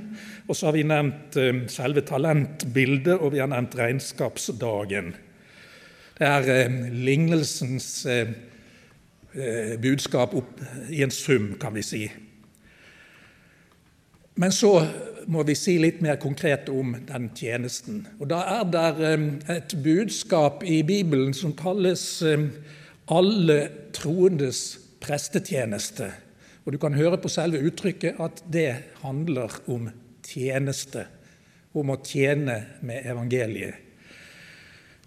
Og 0.50 0.60
så 0.60 0.68
har 0.68 0.76
vi 0.76 0.84
nevnt 0.92 1.40
eh, 1.40 1.64
selve 1.72 2.04
talentbildet, 2.04 3.16
og 3.22 3.38
vi 3.38 3.40
har 3.40 3.48
nevnt 3.56 3.80
regnskapsdagen. 3.80 5.14
Det 6.20 6.28
er 6.28 6.76
lignelsens 6.92 8.04
budskap 9.82 10.36
opp 10.38 10.60
i 10.94 11.02
en 11.04 11.12
sum, 11.12 11.56
kan 11.62 11.74
vi 11.74 11.82
si. 11.82 12.04
Men 14.36 14.52
så 14.54 14.72
må 15.30 15.44
vi 15.46 15.56
si 15.58 15.76
litt 15.82 16.02
mer 16.04 16.18
konkret 16.22 16.70
om 16.74 16.96
den 17.08 17.30
tjenesten. 17.38 18.04
Og 18.20 18.28
Da 18.32 18.42
er 18.60 18.64
det 18.70 19.14
et 19.50 19.76
budskap 19.84 20.64
i 20.66 20.82
Bibelen 20.84 21.34
som 21.34 21.54
kalles 21.54 22.24
alle 23.08 23.60
troendes 23.94 24.80
prestetjeneste. 25.04 26.12
Og 26.66 26.74
Du 26.74 26.78
kan 26.78 26.94
høre 26.94 27.18
på 27.18 27.30
selve 27.30 27.62
uttrykket 27.62 28.20
at 28.20 28.44
det 28.52 28.76
handler 29.04 29.52
om 29.68 29.90
tjeneste, 30.24 31.06
om 31.74 31.90
å 31.90 32.02
tjene 32.04 32.64
med 32.82 33.06
evangeliet. 33.06 33.76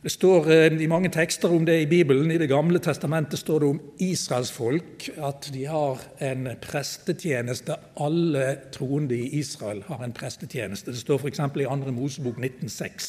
Det 0.07 0.13
står 0.15 0.45
eh, 0.55 0.75
i 0.79 0.87
mange 0.87 1.09
tekster 1.11 1.51
om 1.51 1.65
det 1.67 1.81
i 1.83 1.87
Bibelen. 1.91 2.31
I 2.31 2.39
Det 2.39 2.47
gamle 2.47 2.79
testamentet 2.79 3.41
står 3.41 3.59
det 3.59 3.69
om 3.73 3.79
israelsfolk, 3.99 5.09
at 5.19 5.49
de 5.51 5.65
har 5.67 6.05
en 6.23 6.47
prestetjeneste. 6.63 7.75
Alle 7.99 8.45
troende 8.71 9.17
i 9.19 9.41
Israel 9.41 9.81
har 9.89 10.05
en 10.05 10.15
prestetjeneste. 10.15 10.95
Det 10.95 11.01
står 11.01 11.25
f.eks. 11.25 11.41
i 11.43 11.65
2. 11.67 11.91
Mosebok 11.97 12.39
1906. 12.39 13.09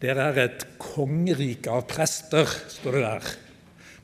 Dere 0.00 0.30
er 0.30 0.40
et 0.46 0.64
kongerike 0.80 1.68
av 1.68 1.84
prester, 1.84 2.48
står 2.78 2.96
det 2.96 3.04
der. 3.04 3.30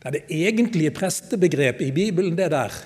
Det 0.03 0.11
er 0.11 0.17
det 0.19 0.23
egentlige 0.29 0.93
prestebegrepet 1.01 1.87
i 1.87 1.97
Bibelen, 1.97 2.37
det 2.37 2.51
der. 2.53 2.77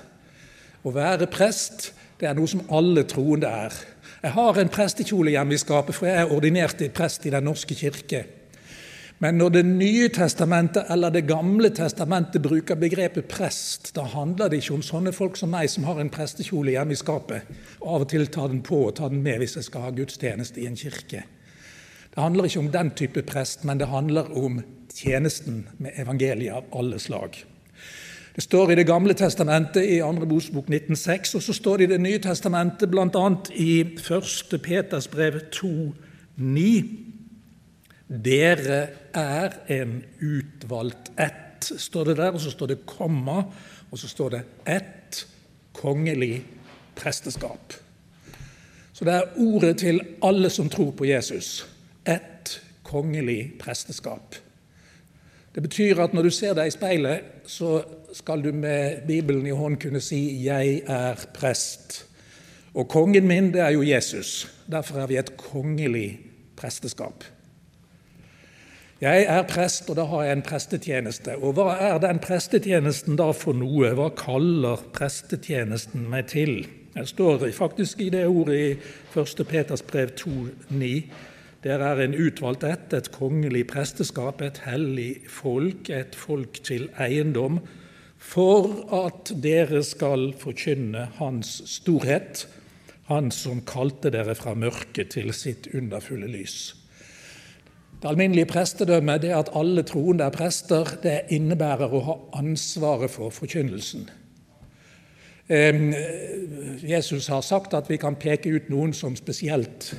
Å 0.87 0.95
være 0.95 1.27
prest, 1.27 1.91
det 2.23 2.31
er 2.31 2.39
noe 2.39 2.55
som 2.55 2.63
alle 2.71 3.09
troende 3.11 3.51
er. 3.67 3.83
Jeg 4.23 4.39
har 4.39 4.63
en 4.63 4.75
prestekjole 4.79 5.35
hjemme 5.35 5.59
i 5.59 5.63
skapet, 5.67 5.99
for 5.99 6.07
jeg 6.07 6.23
er 6.23 6.39
ordinert 6.39 6.87
prest 6.95 7.27
i 7.27 7.35
Den 7.35 7.51
norske 7.51 7.75
kirke. 7.75 8.36
Men 9.19 9.39
når 9.39 9.51
Det 9.51 9.63
nye 9.65 10.09
testamentet 10.09 10.91
eller 10.91 11.11
Det 11.11 11.27
gamle 11.27 11.71
testamentet 11.71 12.43
bruker 12.43 12.77
begrepet 12.77 13.29
prest, 13.29 13.95
da 13.95 14.03
handler 14.03 14.49
det 14.49 14.61
ikke 14.61 14.75
om 14.75 14.83
sånne 14.83 15.13
folk 15.13 15.37
som 15.37 15.51
meg, 15.51 15.71
som 15.71 15.85
har 15.85 16.01
en 16.01 16.11
prestekjole 16.11 16.71
hjemme 16.71 16.93
i 16.93 17.01
skapet, 17.01 17.43
og 17.81 17.95
av 17.95 18.01
og 18.05 18.09
til 18.09 18.27
tar 18.27 18.49
den 18.49 18.63
på 18.63 18.87
og 18.87 18.95
tar 18.97 19.09
den 19.09 19.23
med 19.23 19.39
hvis 19.39 19.57
jeg 19.57 19.65
skal 19.65 19.89
ha 19.89 19.91
gudstjeneste 19.91 20.61
i 20.61 20.67
en 20.67 20.77
kirke. 20.77 21.25
Det 22.15 22.23
handler 22.23 22.45
ikke 22.45 22.61
om 22.61 22.73
den 22.73 22.91
type 22.91 23.23
prest, 23.23 23.65
men 23.65 23.79
det 23.79 23.89
handler 23.89 24.29
om 24.37 24.63
tjenesten 24.93 25.67
med 25.79 25.97
evangeliet 25.97 26.53
av 26.53 26.65
alle 26.73 26.99
slag. 26.99 27.37
Det 28.37 28.43
står 28.43 28.73
i 28.73 28.75
Det 28.75 28.87
gamle 28.87 29.15
testamentet 29.15 29.85
i 29.85 29.99
2. 30.01 30.13
Mosebok 30.29 30.69
1906, 30.69 31.35
og 31.35 31.43
så 31.43 31.53
står 31.53 31.77
det 31.77 31.85
i 31.85 31.93
Det 31.95 32.01
nye 32.01 32.19
testamentet 32.19 32.91
bl.a. 32.91 33.29
i 33.55 33.81
1. 33.81 34.61
Peters 34.63 35.09
brev 35.09 35.41
2,9. 35.53 37.06
Dere 38.07 38.81
er 39.15 39.57
en 39.73 39.99
utvalgt 40.23 41.11
ett, 41.19 41.67
står 41.67 42.13
det 42.13 42.17
der. 42.21 42.35
Og 42.35 42.41
så 42.41 42.53
står 42.55 42.73
det 42.73 42.85
komma, 42.87 43.43
og 43.91 43.99
så 43.99 44.09
står 44.09 44.37
det 44.37 44.43
ett 44.67 45.27
kongelig 45.77 46.45
presteskap. 46.97 47.75
Så 48.93 49.05
det 49.05 49.13
er 49.13 49.35
ordet 49.43 49.79
til 49.83 50.01
alle 50.25 50.51
som 50.51 50.71
tror 50.73 50.95
på 50.97 51.05
Jesus. 51.05 51.67
Ett 52.07 52.61
kongelig 52.87 53.59
presteskap. 53.61 54.39
Det 55.55 55.63
betyr 55.63 56.01
at 56.01 56.15
når 56.15 56.29
du 56.29 56.31
ser 56.31 56.55
deg 56.57 56.69
i 56.69 56.75
speilet, 56.75 57.29
så 57.49 57.81
skal 58.15 58.43
du 58.45 58.53
med 58.53 59.07
Bibelen 59.09 59.47
i 59.47 59.57
hånd 59.57 59.81
kunne 59.81 60.01
si 60.01 60.45
'Jeg 60.45 60.83
er 60.87 61.15
prest'. 61.35 62.05
Og 62.75 62.89
kongen 62.89 63.27
min, 63.27 63.53
det 63.53 63.61
er 63.61 63.71
jo 63.71 63.83
Jesus. 63.83 64.53
Derfor 64.71 65.01
er 65.01 65.07
vi 65.07 65.17
et 65.17 65.37
kongelig 65.37 66.21
presteskap. 66.57 67.25
Jeg 68.97 69.27
er 69.29 69.43
prest, 69.45 69.91
og 69.93 69.99
da 69.99 70.07
har 70.09 70.23
jeg 70.25 70.33
en 70.39 70.43
prestetjeneste. 70.47 71.35
Og 71.45 71.59
hva 71.59 71.75
er 71.85 71.99
den 72.01 72.17
prestetjenesten 72.25 73.19
da 73.21 73.27
for 73.37 73.53
noe? 73.53 73.91
Hva 73.93 74.07
kaller 74.17 74.81
prestetjenesten 74.97 76.07
meg 76.09 76.31
til? 76.33 76.63
Jeg 76.97 77.11
står 77.11 77.45
faktisk 77.53 78.01
i 78.01 78.09
det 78.15 78.23
ordet 78.25 78.57
i 78.57 78.71
1. 79.13 79.43
Peters 79.51 79.85
brev 79.85 80.15
2,9. 80.17 80.89
Dere 81.67 81.91
er 81.93 82.01
en 82.07 82.17
utvalgt 82.17 82.65
ett, 82.65 82.95
et 82.97 83.11
kongelig 83.13 83.67
presteskap, 83.69 84.41
et 84.41 84.63
hellig 84.65 85.27
folk, 85.29 85.91
et 85.93 86.17
folk 86.17 86.63
til 86.65 86.89
eiendom, 86.97 87.61
for 88.17 88.81
at 88.97 89.35
dere 89.45 89.83
skal 89.85 90.31
forkynne 90.41 91.11
Hans 91.21 91.59
storhet, 91.69 92.47
Han 93.13 93.29
som 93.31 93.61
kalte 93.63 94.11
dere 94.11 94.35
fra 94.35 94.57
mørket 94.59 95.13
til 95.15 95.31
sitt 95.37 95.69
underfulle 95.77 96.27
lys. 96.27 96.86
Det 97.97 98.11
alminnelige 98.11 98.49
prestedømmet 98.51 99.23
det 99.25 99.33
at 99.33 99.49
alle 99.57 99.83
troende 99.89 100.25
er 100.27 100.35
prester, 100.35 100.91
det 101.03 101.33
innebærer 101.33 101.89
å 101.89 102.03
ha 102.05 102.17
ansvaret 102.43 103.11
for 103.11 103.33
forkynnelsen. 103.33 104.05
Jesus 106.83 107.31
har 107.33 107.41
sagt 107.47 107.75
at 107.79 107.89
vi 107.89 107.97
kan 108.03 108.19
peke 108.21 108.51
ut 108.53 108.69
noen 108.73 108.93
som 108.97 109.17
spesielt 109.17 109.95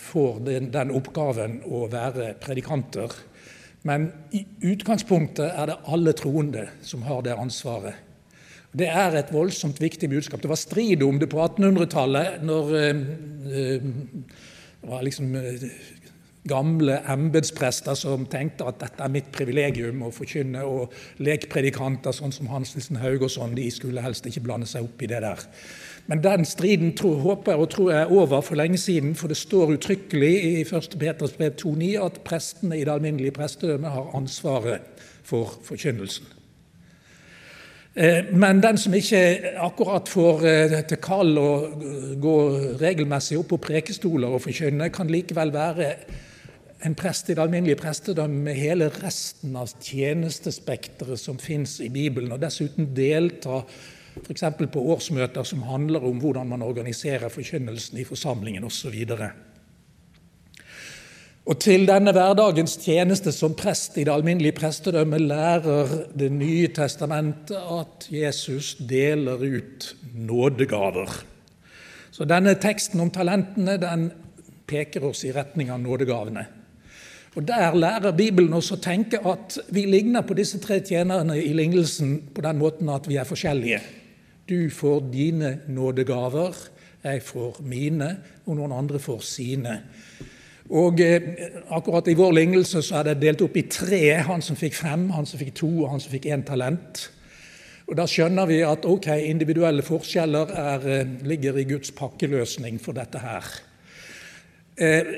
får 0.00 0.38
den 0.44 0.92
oppgaven 0.96 1.60
å 1.68 1.86
være 1.92 2.34
predikanter. 2.42 3.12
Men 3.88 4.10
i 4.36 4.44
utgangspunktet 4.72 5.54
er 5.54 5.70
det 5.70 5.78
alle 5.88 6.12
troende 6.16 6.66
som 6.84 7.02
har 7.08 7.24
det 7.24 7.36
ansvaret. 7.38 7.94
Det 8.76 8.86
er 8.86 9.16
et 9.18 9.32
voldsomt 9.34 9.80
viktig 9.82 10.10
budskap. 10.12 10.42
Det 10.42 10.50
var 10.50 10.60
strid 10.60 11.02
om 11.02 11.18
det 11.18 11.30
på 11.32 11.40
1800-tallet, 11.42 12.42
når 12.44 12.68
det 13.50 13.80
var 14.86 15.02
liksom 15.02 15.32
gamle 16.48 17.02
embetsprester 17.12 17.94
som 17.98 18.24
tenkte 18.30 18.64
at 18.68 18.80
dette 18.80 19.04
er 19.04 19.12
mitt 19.12 19.28
privilegium 19.34 20.00
å 20.06 20.12
forkynne, 20.14 20.64
og 20.64 20.94
lekpredikanter 21.20 22.16
sånn 22.16 22.32
som 22.32 22.48
Hans 22.52 22.72
Nielsen 22.74 23.00
Haug 23.02 23.26
og 23.26 23.32
sånn, 23.34 23.54
de 23.58 23.66
skulle 23.72 24.04
helst 24.04 24.26
ikke 24.26 24.44
blande 24.46 24.68
seg 24.70 24.88
opp 24.88 25.02
i 25.04 25.10
det 25.10 25.20
der. 25.24 25.44
Men 26.08 26.24
den 26.24 26.46
striden 26.48 26.94
tror, 26.96 27.20
håper 27.22 27.60
og 27.60 27.68
tror 27.70 27.92
jeg 27.92 28.06
er 28.06 28.12
over 28.16 28.40
for 28.42 28.58
lenge 28.58 28.80
siden, 28.80 29.12
for 29.14 29.28
det 29.30 29.36
står 29.38 29.76
uttrykkelig 29.76 30.32
i 30.32 30.52
1. 30.64 30.96
Peters 30.98 31.36
brev 31.36 31.54
2,9 31.60 31.92
at 32.02 32.20
prestene 32.26 32.80
i 32.80 32.84
det 32.86 32.94
alminnelige 32.94 33.36
prestedømmet 33.36 33.92
har 33.94 34.14
ansvaret 34.16 35.06
for 35.22 35.52
forkynnelsen. 35.66 36.36
Eh, 37.94 38.32
men 38.32 38.62
den 38.62 38.78
som 38.78 38.94
ikke 38.94 39.20
akkurat 39.60 40.08
får 40.08 40.44
eh, 40.46 40.74
til 40.88 41.00
kall 41.02 41.38
å 41.38 41.52
gå 42.22 42.34
regelmessig 42.80 43.38
opp 43.38 43.50
på 43.50 43.60
prekestoler 43.68 44.30
og 44.30 44.44
forkynne, 44.46 44.92
kan 44.94 45.10
likevel 45.10 45.50
være 45.52 45.92
en 46.82 46.94
prest 46.96 47.28
i 47.28 47.34
det 47.36 47.42
alminnelige 47.42 47.80
prestedømmet 47.80 48.44
med 48.44 48.56
hele 48.56 48.88
resten 49.02 49.56
av 49.58 49.72
tjenestespekteret 49.84 51.20
som 51.20 51.38
fins 51.38 51.78
i 51.84 51.90
Bibelen, 51.92 52.32
og 52.32 52.40
dessuten 52.40 52.92
delta 52.96 53.60
f.eks. 54.24 54.44
på 54.72 54.82
årsmøter 54.94 55.46
som 55.46 55.62
handler 55.68 56.04
om 56.06 56.20
hvordan 56.22 56.48
man 56.48 56.64
organiserer 56.66 57.28
forkynnelsen 57.32 58.00
i 58.00 58.06
forsamlingen 58.08 58.64
osv. 58.64 58.96
Og 61.50 61.58
til 61.60 61.86
denne 61.88 62.12
hverdagens 62.14 62.76
tjeneste 62.82 63.32
som 63.32 63.56
prest 63.58 63.96
i 63.98 64.04
det 64.06 64.12
alminnelige 64.12 64.56
prestedømmet 64.58 65.24
lærer 65.24 65.94
Det 66.14 66.30
nye 66.32 66.68
testamentet 66.68 67.56
at 67.56 68.06
Jesus 68.12 68.74
deler 68.76 69.40
ut 69.40 69.96
nådegaver. 70.14 71.10
Så 72.10 72.24
denne 72.24 72.54
teksten 72.54 73.00
om 73.00 73.10
talentene 73.10 73.76
den 73.80 74.10
peker 74.66 75.04
oss 75.04 75.24
i 75.24 75.32
retning 75.32 75.70
av 75.70 75.80
nådegavene. 75.80 76.59
Og 77.36 77.46
Der 77.48 77.74
lærer 77.74 78.16
Bibelen 78.16 78.52
oss 78.58 78.72
å 78.74 78.80
tenke 78.82 79.20
at 79.30 79.58
vi 79.70 79.84
ligner 79.86 80.24
på 80.26 80.34
disse 80.34 80.58
tre 80.58 80.80
tjenerne 80.82 81.36
i 81.38 81.52
lignelsen 81.54 82.16
på 82.34 82.42
den 82.42 82.58
måten 82.58 82.90
at 82.90 83.06
vi 83.06 83.20
er 83.22 83.28
forskjellige. 83.28 83.78
Du 84.50 84.70
får 84.70 85.04
dine 85.12 85.60
nådegaver, 85.68 86.56
jeg 87.04 87.22
får 87.22 87.60
mine, 87.62 88.16
og 88.46 88.58
noen 88.58 88.74
andre 88.74 88.98
får 88.98 89.22
sine. 89.22 89.76
Og 90.74 91.00
eh, 91.00 91.30
Akkurat 91.70 92.10
i 92.10 92.16
vår 92.18 92.34
lignelse 92.34 92.82
så 92.82 93.00
er 93.00 93.10
det 93.10 93.20
delt 93.22 93.46
opp 93.46 93.56
i 93.56 93.66
tre. 93.70 94.02
Han 94.26 94.42
som 94.42 94.58
fikk 94.58 94.74
fem, 94.74 95.08
han 95.14 95.26
som 95.26 95.38
fikk 95.38 95.54
to, 95.62 95.70
og 95.84 95.94
han 95.94 96.02
som 96.02 96.12
fikk 96.12 96.26
én 96.34 96.44
talent. 96.46 97.06
Og 97.86 97.96
Da 97.98 98.06
skjønner 98.10 98.46
vi 98.50 98.60
at 98.66 98.86
ok, 98.86 99.06
individuelle 99.26 99.82
forskjeller 99.86 100.50
er, 100.50 100.86
eh, 100.98 101.16
ligger 101.26 101.58
i 101.58 101.64
Guds 101.64 101.90
pakkeløsning 101.90 102.78
for 102.82 102.92
dette 102.92 103.18
her. 103.18 103.69
Eh, 104.80 105.08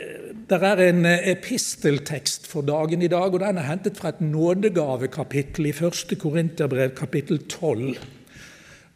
det 0.51 0.59
er 0.59 0.81
en 0.89 1.05
eh, 1.07 1.29
episteltekst 1.37 2.49
for 2.51 2.67
dagen 2.67 3.03
i 3.07 3.11
dag, 3.11 3.31
og 3.31 3.39
den 3.45 3.61
er 3.61 3.69
hentet 3.69 4.01
fra 4.01 4.11
et 4.11 4.23
nådegavekapittel 4.25 5.69
i 5.71 5.75
1. 5.77 6.17
Korinterbrev, 6.19 6.97
kapittel 6.99 7.39
12. 7.47 7.93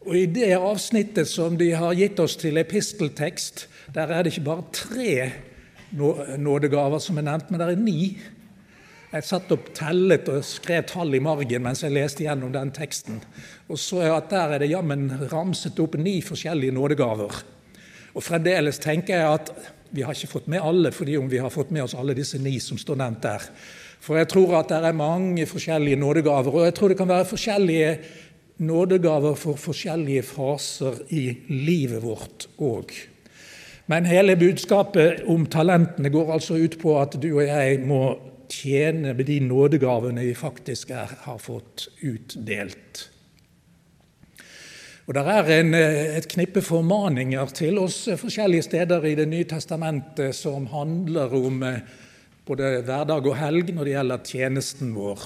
Og 0.06 0.16
I 0.18 0.24
det 0.26 0.56
avsnittet 0.58 1.30
som 1.30 1.54
de 1.58 1.70
har 1.78 1.94
gitt 1.94 2.18
oss 2.18 2.34
til 2.40 2.58
episteltekst, 2.58 3.68
der 3.94 4.10
er 4.10 4.26
det 4.26 4.32
ikke 4.34 4.48
bare 4.48 4.66
tre 4.74 5.12
nådegaver 6.42 6.98
som 6.98 7.22
er 7.22 7.28
nevnt, 7.28 7.50
men 7.50 7.62
det 7.62 7.70
er 7.70 7.84
ni. 7.84 8.00
Jeg 9.12 9.22
satt 9.22 9.54
og 9.54 9.70
tellet 9.74 10.26
og 10.28 10.42
skrev 10.44 10.82
tall 10.90 11.14
i 11.14 11.22
margen 11.22 11.62
mens 11.62 11.84
jeg 11.86 11.94
leste 11.94 12.26
gjennom 12.26 12.50
den 12.54 12.74
teksten. 12.74 13.22
Og 13.70 13.78
så 13.78 14.02
er 14.02 14.16
at 14.16 14.34
der 14.34 14.56
er 14.56 14.64
det 14.64 14.72
jammen 14.74 15.06
ramset 15.30 15.78
opp 15.78 15.94
ni 16.02 16.18
forskjellige 16.26 16.74
nådegaver. 16.74 17.38
Og 18.18 18.24
fremdeles 18.24 18.82
tenker 18.82 19.20
jeg 19.20 19.38
at 19.38 19.75
vi 19.96 20.04
har 20.04 20.14
ikke 20.14 20.34
fått 20.36 20.50
med 20.52 20.62
alle, 20.62 20.92
fordi 20.92 21.16
om 21.18 21.28
vi 21.32 21.40
har 21.40 21.52
fått 21.52 21.72
med 21.74 21.86
oss 21.86 21.96
alle 21.96 22.14
disse 22.16 22.38
ni 22.42 22.58
som 22.60 22.78
står 22.78 23.00
nevnt 23.00 23.24
der. 23.24 23.48
For 24.04 24.20
jeg 24.20 24.28
tror 24.30 24.58
at 24.60 24.70
det 24.70 24.78
er 24.84 24.96
mange 24.96 25.46
forskjellige 25.48 25.98
nådegaver, 25.98 26.52
og 26.52 26.68
jeg 26.68 26.76
tror 26.76 26.92
det 26.92 26.98
kan 27.00 27.10
være 27.10 27.28
forskjellige 27.32 27.90
nådegaver 28.66 29.36
for 29.40 29.60
forskjellige 29.60 30.24
faser 30.28 31.00
i 31.12 31.24
livet 31.48 32.04
vårt 32.04 32.48
òg. 32.62 32.92
Men 33.86 34.08
hele 34.08 34.36
budskapet 34.38 35.24
om 35.30 35.44
talentene 35.46 36.10
går 36.10 36.32
altså 36.36 36.58
ut 36.58 36.78
på 36.80 36.96
at 37.00 37.18
du 37.22 37.28
og 37.36 37.44
jeg 37.46 37.82
må 37.86 38.16
tjene 38.50 39.12
med 39.14 39.26
de 39.28 39.40
nådegavene 39.42 40.24
vi 40.26 40.34
faktisk 40.38 40.90
er, 40.94 41.12
har 41.26 41.38
fått 41.42 41.88
utdelt. 42.02 43.06
Og 45.06 45.14
Det 45.14 45.22
er 45.22 45.60
en, 45.60 45.74
eh, 45.74 46.16
et 46.18 46.26
knippe 46.28 46.60
formaninger 46.62 47.46
til 47.54 47.78
oss 47.78 48.08
forskjellige 48.18 48.62
steder 48.62 49.04
i 49.04 49.14
Det 49.14 49.28
nye 49.28 49.44
testamentet 49.44 50.34
som 50.34 50.66
handler 50.66 51.32
om 51.32 51.62
eh, 51.62 51.78
både 52.44 52.82
hverdag 52.82 53.26
og 53.26 53.36
helg 53.36 53.70
når 53.74 53.84
det 53.84 53.92
gjelder 53.92 54.24
tjenesten 54.24 54.94
vår. 54.94 55.20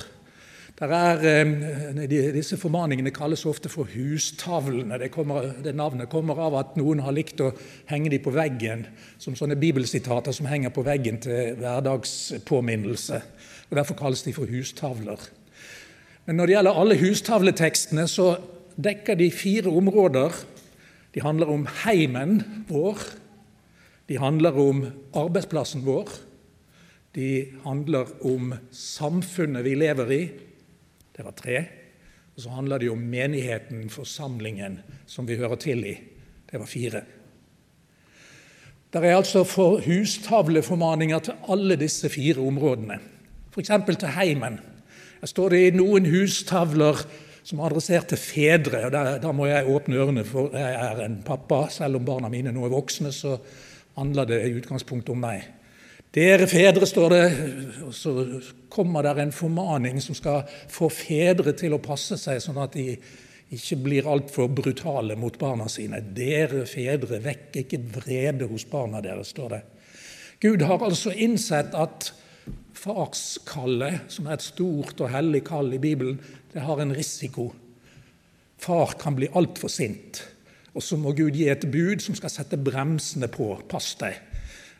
Er, 0.81 1.25
eh, 1.25 2.07
disse 2.33 2.59
formaningene 2.59 3.11
kalles 3.11 3.47
ofte 3.47 3.69
for 3.69 3.85
hustavlene. 3.85 4.99
Det, 4.99 5.11
kommer, 5.11 5.55
det, 5.65 5.75
navnet 5.75 6.11
kommer 6.11 6.39
av 6.39 6.55
at 6.55 6.77
noen 6.77 7.01
har 7.01 7.13
likt 7.13 7.41
å 7.41 7.55
henge 7.87 8.11
dem 8.11 8.21
på 8.21 8.37
veggen 8.37 8.87
som 9.19 9.35
sånne 9.35 9.57
bibelsitater 9.57 10.33
som 10.33 10.47
henger 10.47 10.71
på 10.71 10.85
veggen 10.85 11.21
til 11.21 11.57
hverdagspåminnelse. 11.57 13.23
og 13.71 13.77
Derfor 13.77 13.95
kalles 13.95 14.23
de 14.23 14.33
for 14.33 14.45
hustavler. 14.45 15.19
Men 16.27 16.37
når 16.37 16.47
det 16.47 16.53
gjelder 16.53 16.81
alle 16.81 17.01
hustavletekstene, 17.01 18.09
så 18.09 18.37
dekker 18.85 19.19
de 19.19 19.31
fire 19.35 19.71
områder. 19.71 20.35
De 21.15 21.23
handler 21.25 21.51
om 21.51 21.67
heimen 21.85 22.65
vår, 22.69 22.99
de 24.11 24.19
handler 24.19 24.57
om 24.59 24.85
arbeidsplassen 25.15 25.85
vår, 25.87 26.11
de 27.15 27.51
handler 27.65 28.11
om 28.27 28.55
samfunnet 28.75 29.67
vi 29.67 29.75
lever 29.75 30.13
i, 30.15 30.23
det 31.17 31.27
var 31.27 31.35
tre. 31.39 31.63
Og 32.37 32.45
så 32.45 32.53
handler 32.55 32.79
det 32.79 32.91
om 32.93 33.01
menigheten, 33.11 33.89
forsamlingen, 33.91 34.79
som 35.07 35.27
vi 35.29 35.37
hører 35.37 35.59
til 35.61 35.83
i. 35.85 35.97
Det 36.51 36.59
var 36.59 36.71
fire. 36.71 37.03
Det 38.91 39.05
er 39.05 39.17
altså 39.17 39.45
for 39.47 39.83
hustavleformaninger 39.85 41.19
til 41.19 41.35
alle 41.49 41.77
disse 41.79 42.09
fire 42.09 42.41
områdene. 42.43 42.99
F.eks. 43.55 43.71
til 43.99 44.15
heimen. 44.17 44.59
Her 45.21 45.27
står 45.27 45.49
det 45.53 45.61
i 45.67 45.77
noen 45.77 46.07
hustavler 46.11 47.03
som 47.43 47.61
er 47.61 47.71
adressert 47.71 48.11
til 48.13 48.21
fedre. 48.21 48.85
og 48.87 49.23
Da 49.23 49.33
må 49.33 49.47
jeg 49.49 49.69
åpne 49.69 49.97
ørene, 50.01 50.25
for 50.25 50.53
jeg 50.57 50.75
er 50.75 51.05
en 51.05 51.23
pappa. 51.27 51.67
Selv 51.71 52.01
om 52.01 52.05
barna 52.05 52.29
mine 52.29 52.53
nå 52.53 52.67
er 52.67 52.75
voksne, 52.75 53.13
så 53.13 53.37
handler 53.97 54.29
det 54.29 54.43
i 54.47 54.55
utgangspunktet 54.59 55.15
om 55.15 55.25
meg. 55.25 55.49
Dere 56.11 56.47
fedre, 56.51 56.87
står 56.91 57.13
det, 57.15 57.25
og 57.87 57.95
så 57.95 58.13
kommer 58.73 59.07
det 59.07 59.13
en 59.23 59.35
formaning 59.35 60.01
som 60.03 60.17
skal 60.19 60.43
få 60.69 60.89
fedre 60.91 61.55
til 61.55 61.77
å 61.77 61.83
passe 61.83 62.19
seg, 62.19 62.41
sånn 62.43 62.59
at 62.59 62.75
de 62.75 62.97
ikke 63.55 63.79
blir 63.85 64.09
altfor 64.11 64.51
brutale 64.51 65.15
mot 65.19 65.37
barna 65.39 65.69
sine. 65.71 66.03
Dere 66.15 66.65
fedre, 66.71 67.21
vekk 67.23 67.61
ikke 67.63 67.83
vrede 67.95 68.49
hos 68.51 68.67
barna 68.71 69.03
deres, 69.03 69.31
står 69.35 69.55
det. 69.55 69.61
Gud 70.43 70.65
har 70.67 70.83
altså 70.83 71.13
innsett 71.15 71.75
at 71.79 72.11
farskallet, 72.81 74.07
som 74.11 74.27
er 74.27 74.39
et 74.39 74.47
stort 74.47 75.03
og 75.03 75.11
hellig 75.13 75.45
kall 75.47 75.71
i 75.77 75.83
Bibelen, 75.83 76.19
det 76.53 76.65
har 76.67 76.81
en 76.83 76.95
risiko. 76.95 77.51
Far 78.61 78.95
kan 79.01 79.17
bli 79.17 79.31
altfor 79.35 79.73
sint, 79.73 80.23
og 80.75 80.83
så 80.85 80.99
må 81.01 81.15
Gud 81.17 81.39
gi 81.39 81.49
et 81.49 81.65
bud 81.71 82.03
som 82.05 82.17
skal 82.19 82.33
sette 82.33 82.59
bremsene 82.61 83.31
på. 83.33 83.55
Pass 83.71 83.95
deg. 84.01 84.19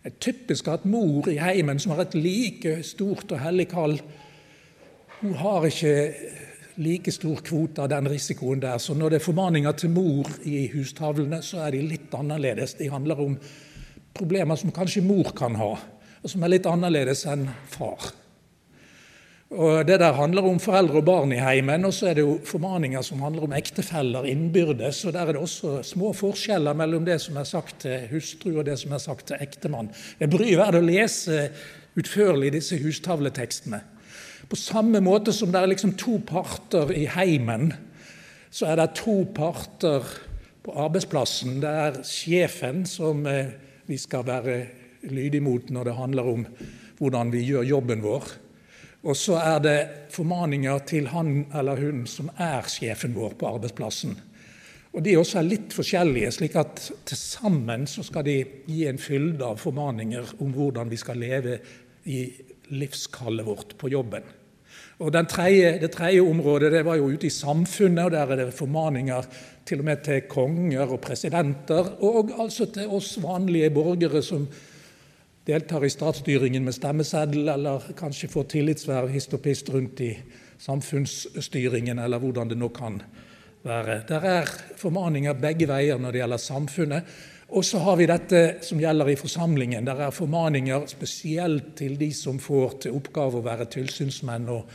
Det 0.01 0.13
er 0.13 0.21
typisk 0.23 0.69
at 0.73 0.87
mor 0.89 1.29
i 1.29 1.39
heimen, 1.41 1.81
som 1.81 1.93
har 1.93 2.07
et 2.07 2.17
like 2.17 2.79
stort 2.89 3.33
og 3.33 3.43
hellig 3.43 3.69
kall, 3.73 3.99
hun 5.21 5.35
har 5.37 5.67
ikke 5.69 5.95
like 6.81 7.13
stor 7.13 7.43
kvote 7.45 7.83
av 7.85 7.91
den 7.93 8.09
risikoen 8.09 8.63
der. 8.63 8.79
Så 8.81 8.95
når 8.97 9.13
det 9.13 9.19
er 9.21 9.27
formaninger 9.27 9.77
til 9.77 9.93
mor 9.93 10.31
i 10.49 10.63
hustavlene, 10.73 11.43
så 11.45 11.67
er 11.67 11.77
de 11.77 11.83
litt 11.85 12.15
annerledes. 12.17 12.79
De 12.79 12.89
handler 12.89 13.21
om 13.21 13.37
problemer 14.17 14.57
som 14.57 14.73
kanskje 14.73 15.05
mor 15.05 15.35
kan 15.37 15.59
ha, 15.61 15.75
og 16.21 16.33
som 16.33 16.43
er 16.45 16.55
litt 16.55 16.69
annerledes 16.69 17.27
enn 17.29 17.45
far. 17.69 18.13
Og 19.51 19.87
Det 19.87 19.99
der 19.99 20.13
handler 20.13 20.43
om 20.47 20.61
foreldre 20.63 21.01
og 21.01 21.05
barn 21.05 21.33
i 21.33 21.41
heimen, 21.43 21.85
og 21.85 21.95
så 21.95 22.07
er 22.07 22.15
det 22.15 22.23
jo 22.23 22.39
formaninger 22.47 23.03
som 23.03 23.23
handler 23.23 23.49
om 23.49 23.53
ektefeller 23.53 24.25
innbyrdes. 24.31 25.05
og 25.05 25.13
Der 25.13 25.21
er 25.21 25.33
det 25.33 25.37
også 25.37 25.83
små 25.83 26.13
forskjeller 26.13 26.73
mellom 26.73 27.05
det 27.05 27.21
som 27.21 27.37
er 27.37 27.45
sagt 27.45 27.81
til 27.81 28.07
hustru 28.13 28.59
og 28.59 28.67
det 28.67 28.79
som 28.79 28.93
er 28.93 28.99
sagt 28.99 29.27
til 29.27 29.37
ektemann. 29.41 29.91
Det 30.21 30.31
bryr 30.31 30.57
verdt 30.57 30.79
å 30.79 30.81
lese 30.87 31.49
utførlig 31.99 32.53
disse 32.53 32.79
hustavletekstene. 32.79 33.81
På 34.49 34.57
samme 34.57 35.01
måte 35.01 35.33
som 35.33 35.51
det 35.51 35.61
er 35.61 35.67
liksom 35.73 35.97
to 35.99 36.21
parter 36.27 36.93
i 36.95 37.09
heimen, 37.11 37.73
så 38.51 38.67
er 38.67 38.77
det 38.77 38.95
to 38.95 39.25
parter 39.35 40.07
på 40.63 40.77
arbeidsplassen. 40.79 41.59
Det 41.61 41.71
er 41.71 41.99
sjefen 42.07 42.87
som 42.87 43.27
eh, 43.27 43.51
vi 43.87 43.99
skal 43.99 44.23
være 44.27 44.61
lydige 45.11 45.43
mot 45.43 45.71
når 45.71 45.85
det 45.85 45.97
handler 45.97 46.23
om 46.23 46.47
hvordan 46.99 47.33
vi 47.33 47.43
gjør 47.49 47.67
jobben 47.67 48.03
vår. 48.03 48.31
Og 49.01 49.17
så 49.17 49.39
er 49.41 49.61
det 49.65 49.79
formaninger 50.13 50.83
til 50.89 51.09
han 51.09 51.47
eller 51.57 51.81
hun 51.81 52.03
som 52.11 52.29
er 52.37 52.69
sjefen 52.69 53.15
vår 53.17 53.39
på 53.41 53.49
arbeidsplassen. 53.55 54.19
Og 54.91 55.05
De 55.07 55.15
også 55.17 55.39
er 55.39 55.47
litt 55.47 55.75
forskjellige, 55.75 56.33
slik 56.35 56.57
at 56.59 56.83
til 57.07 57.17
sammen 57.17 57.87
så 57.89 58.03
skal 58.05 58.27
de 58.27 58.41
gi 58.67 58.83
en 58.91 58.99
fylde 58.99 59.47
av 59.47 59.61
formaninger 59.63 60.35
om 60.43 60.51
hvordan 60.53 60.91
vi 60.91 60.99
skal 60.99 61.23
leve 61.23 61.61
i 62.11 62.25
livskallet 62.75 63.47
vårt 63.47 63.77
på 63.79 63.91
jobben. 63.93 64.27
Og 65.01 65.13
tredje, 65.29 65.81
Det 65.81 65.91
tredje 65.91 66.21
området 66.21 66.73
det 66.73 66.85
var 66.85 66.97
jo 66.97 67.09
ute 67.09 67.27
i 67.27 67.31
samfunnet, 67.31 68.05
og 68.05 68.11
der 68.11 68.27
er 68.27 68.37
det 68.37 68.55
formaninger 68.55 69.23
til 69.65 69.79
og 69.79 69.85
med 69.85 70.05
til 70.05 70.21
konger 70.29 70.93
og 70.93 71.01
presidenter, 71.01 72.03
og 72.03 72.31
altså 72.39 72.67
til 72.67 72.87
oss 72.89 73.17
vanlige 73.23 73.71
borgere 73.71 74.23
som 74.23 74.47
deltar 75.47 75.85
i 75.85 75.91
statsstyringen 75.91 76.65
med 76.65 76.77
stemmeseddel, 76.77 77.49
eller 77.49 77.93
kanskje 77.99 78.29
får 78.29 78.49
tillitsverv 78.55 79.09
hist 79.09 79.69
rundt 79.73 80.01
i 80.01 80.13
samfunnsstyringen, 80.61 81.99
eller 81.99 82.21
hvordan 82.21 82.53
det 82.53 82.59
nå 82.61 82.69
kan 82.77 83.01
være. 83.65 84.03
Der 84.09 84.25
er 84.25 84.55
formaninger 84.81 85.37
begge 85.41 85.69
veier 85.69 86.01
når 86.01 86.13
det 86.13 86.23
gjelder 86.23 86.43
samfunnet. 86.43 87.15
Og 87.51 87.65
så 87.67 87.81
har 87.83 87.97
vi 87.99 88.07
dette 88.07 88.43
som 88.63 88.79
gjelder 88.79 89.11
i 89.11 89.19
forsamlingen. 89.19 89.87
Der 89.89 90.05
er 90.07 90.15
formaninger 90.15 90.87
spesielt 90.87 91.75
til 91.81 91.97
de 91.99 92.13
som 92.15 92.39
får 92.39 92.77
til 92.85 92.95
oppgave 93.01 93.41
å 93.41 93.45
være 93.45 93.67
tilsynsmenn 93.73 94.47
og, 94.55 94.71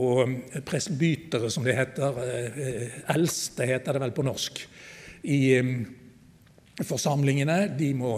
og 0.00 0.32
presbytere, 0.64 1.50
som 1.52 1.66
det 1.66 1.76
heter. 1.76 2.22
Eh, 2.24 2.96
eldste 3.12 3.68
heter 3.68 3.98
det 3.98 4.04
vel 4.06 4.16
på 4.16 4.24
norsk. 4.24 4.62
I 5.28 5.40
eh, 5.58 5.74
forsamlingene. 6.80 7.58
De 7.76 7.92
må 7.98 8.16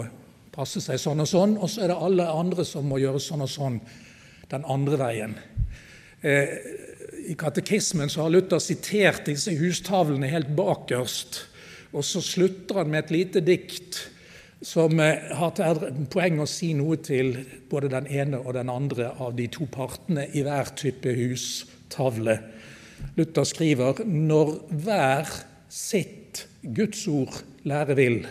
passe 0.53 0.81
seg 0.83 0.99
sånn 1.01 1.23
og 1.23 1.29
sånn, 1.29 1.57
og 1.57 1.69
så 1.69 1.85
er 1.85 1.91
det 1.91 1.99
alle 2.07 2.27
andre 2.31 2.65
som 2.67 2.87
må 2.89 2.99
gjøre 3.01 3.21
sånn 3.23 3.45
og 3.45 3.51
sånn 3.51 3.79
den 4.49 4.65
andre 4.65 4.99
veien. 4.99 5.35
Eh, 6.21 6.53
I 7.29 7.35
katekismen 7.37 8.09
så 8.09 8.25
har 8.25 8.33
Luther 8.33 8.61
sitert 8.63 9.27
disse 9.29 9.53
hustavlene 9.59 10.29
helt 10.31 10.49
bakerst, 10.57 11.43
og 11.93 12.05
så 12.05 12.21
slutter 12.21 12.81
han 12.81 12.91
med 12.91 13.05
et 13.05 13.13
lite 13.13 13.43
dikt 13.45 14.01
som 14.65 14.99
eh, 14.99 15.29
har 15.37 15.53
til 15.55 15.85
poeng 16.11 16.41
å 16.43 16.49
si 16.49 16.73
noe 16.77 16.99
til 17.05 17.35
både 17.69 17.91
den 17.93 18.09
ene 18.11 18.41
og 18.41 18.57
den 18.57 18.71
andre 18.73 19.13
av 19.21 19.37
de 19.37 19.47
to 19.53 19.69
partene 19.71 20.27
i 20.33 20.43
hver 20.45 20.73
type 20.79 21.13
hustavle. 21.15 22.39
Luther 23.15 23.47
skriver 23.47 24.03
når 24.03 24.53
hver 24.83 25.31
sitt 25.71 26.47
Guds 26.75 27.05
ord 27.07 27.37
lære 27.69 27.95
vil, 27.95 28.21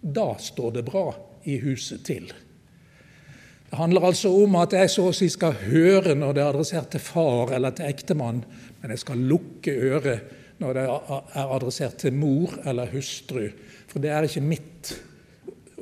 da 0.00 0.34
står 0.40 0.76
det 0.76 0.88
bra 0.88 1.08
i 1.44 1.58
huset 1.62 2.04
til. 2.06 2.30
Det 3.70 3.78
handler 3.78 4.08
altså 4.08 4.32
om 4.34 4.56
at 4.58 4.74
jeg 4.74 4.90
så 4.90 5.06
å 5.08 5.14
si 5.14 5.28
skal 5.30 5.54
høre 5.68 6.16
når 6.18 6.34
det 6.34 6.42
er 6.42 6.48
adressert 6.50 6.90
til 6.90 7.02
far 7.04 7.52
eller 7.54 7.74
til 7.76 7.86
ektemann, 7.86 8.42
men 8.80 8.94
jeg 8.94 9.02
skal 9.04 9.22
lukke 9.30 9.76
øret 9.92 10.36
når 10.60 10.76
det 10.76 10.82
er 10.88 11.54
adressert 11.54 12.00
til 12.02 12.16
mor 12.18 12.56
eller 12.66 12.90
hustru. 12.90 13.46
For 13.88 14.02
det 14.02 14.10
er 14.10 14.26
ikke 14.26 14.42
mitt 14.44 14.92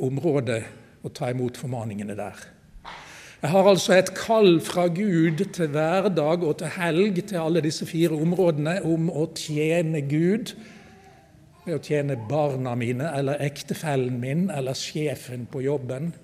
område 0.05 0.61
å 1.03 1.11
ta 1.15 1.33
imot 1.33 1.59
formaningene 1.59 2.15
der. 2.19 2.37
Jeg 3.39 3.53
har 3.55 3.69
altså 3.71 3.95
et 3.95 4.11
kall 4.19 4.57
fra 4.67 4.89
Gud 4.91 5.45
til 5.55 5.69
hverdag 5.71 6.43
og 6.43 6.57
til 6.59 6.73
helg 6.75 7.21
til 7.23 7.39
alle 7.39 7.63
disse 7.63 7.87
fire 7.87 8.19
områdene 8.19 8.81
om 8.87 9.07
å 9.15 9.29
tjene 9.39 10.03
Gud 10.11 10.57
ved 11.69 11.77
å 11.77 11.85
tjene 11.85 12.17
barna 12.29 12.73
mine 12.79 13.11
eller 13.15 13.43
ektefellen 13.45 14.17
min 14.21 14.49
eller 14.51 14.77
sjefen 14.79 15.47
på 15.51 15.63
jobben 15.67 16.15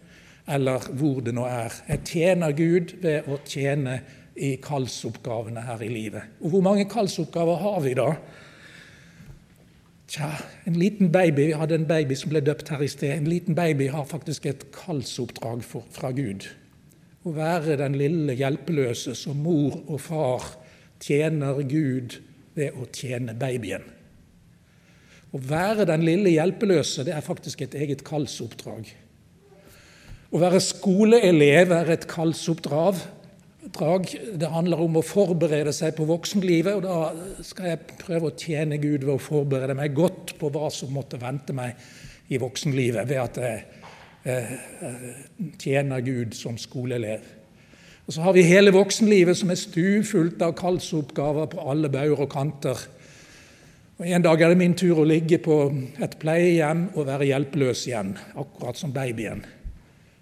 eller 0.50 0.88
hvor 0.96 1.20
det 1.24 1.34
nå 1.36 1.44
er. 1.48 1.72
Jeg 1.88 2.04
tjener 2.08 2.56
Gud 2.56 2.96
ved 3.02 3.28
å 3.28 3.38
tjene 3.48 3.98
i 4.34 4.56
kallsoppgavene 4.62 5.62
her 5.64 5.84
i 5.84 5.90
livet. 5.92 6.34
Og 6.42 6.54
hvor 6.54 6.64
mange 6.64 6.88
kallsoppgaver 6.90 7.60
har 7.62 7.78
vi 7.84 7.94
da? 7.96 8.08
Tja, 10.14 10.28
en 10.68 10.76
liten 10.78 11.10
baby, 11.12 11.46
Vi 11.46 11.56
hadde 11.58 11.74
en 11.74 11.88
baby 11.88 12.14
som 12.14 12.30
ble 12.30 12.42
døpt 12.44 12.68
her 12.68 12.82
i 12.82 12.88
sted. 12.88 13.16
En 13.16 13.28
liten 13.30 13.54
baby 13.54 13.88
har 13.88 14.04
faktisk 14.04 14.46
et 14.46 14.66
kallsoppdrag 14.74 15.64
fra 15.64 16.12
Gud. 16.12 16.48
Å 17.24 17.32
være 17.32 17.78
den 17.80 17.96
lille 17.96 18.36
hjelpeløse 18.36 19.14
som 19.16 19.40
mor 19.42 19.80
og 19.86 20.00
far 20.00 20.44
tjener 21.00 21.62
Gud 21.62 22.20
ved 22.54 22.76
å 22.76 22.86
tjene 22.92 23.34
babyen. 23.34 23.93
Å 25.34 25.40
være 25.42 25.86
den 25.88 26.04
lille 26.06 26.30
hjelpeløse 26.36 27.02
det 27.06 27.14
er 27.16 27.24
faktisk 27.24 27.64
et 27.64 27.74
eget 27.74 28.04
kallsoppdrag. 28.06 28.86
Å 30.34 30.40
være 30.42 30.60
skoleelev 30.62 31.74
er 31.74 31.90
et 31.94 32.06
kallsoppdrag. 32.10 33.02
Det 34.38 34.50
handler 34.50 34.82
om 34.84 35.00
å 35.00 35.06
forberede 35.06 35.72
seg 35.74 35.96
på 35.98 36.06
voksenlivet, 36.06 36.76
og 36.76 36.82
da 36.86 37.42
skal 37.46 37.72
jeg 37.72 37.98
prøve 37.98 38.30
å 38.30 38.36
tjene 38.38 38.78
Gud 38.78 39.06
ved 39.06 39.14
å 39.16 39.22
forberede 39.22 39.74
meg 39.78 39.94
godt 39.96 40.36
på 40.38 40.50
hva 40.54 40.70
som 40.74 40.94
måtte 40.94 41.18
vente 41.22 41.56
meg 41.56 41.78
i 42.30 42.38
voksenlivet, 42.38 43.08
ved 43.08 43.22
at 43.22 43.40
jeg 43.42 43.64
eh, 44.30 44.52
tjener 45.60 46.04
Gud 46.04 46.36
som 46.38 46.58
skoleelev. 46.60 47.24
Og 48.06 48.12
Så 48.12 48.22
har 48.22 48.34
vi 48.36 48.44
hele 48.46 48.74
voksenlivet 48.74 49.38
som 49.38 49.50
er 49.50 49.58
stuefullt 49.58 50.42
av 50.44 50.54
kallsoppgaver 50.58 51.48
på 51.54 51.70
alle 51.70 51.88
bauger 51.88 52.26
og 52.26 52.30
kanter. 52.30 52.86
En 54.04 54.20
dag 54.22 54.42
er 54.42 54.50
det 54.52 54.58
min 54.60 54.74
tur 54.76 54.98
å 55.00 55.04
ligge 55.08 55.38
på 55.40 55.54
et 56.04 56.14
pleiehjem 56.20 56.90
og 56.92 57.06
være 57.08 57.24
hjelpeløs 57.30 57.86
igjen, 57.88 58.10
akkurat 58.36 58.76
som 58.76 58.90
babyen. 58.92 59.38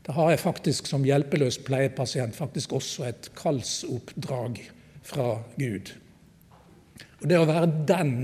Da 0.07 0.14
har 0.14 0.29
jeg 0.31 0.42
faktisk 0.45 0.87
som 0.87 1.03
hjelpeløs 1.07 1.59
pleiepasient 1.66 2.37
faktisk 2.38 2.77
også 2.79 3.09
et 3.09 3.27
kallsoppdrag 3.38 4.61
fra 5.03 5.27
Gud. 5.59 5.90
Og 7.23 7.27
Det 7.33 7.40
å 7.40 7.49
være 7.49 7.73
den, 7.88 8.14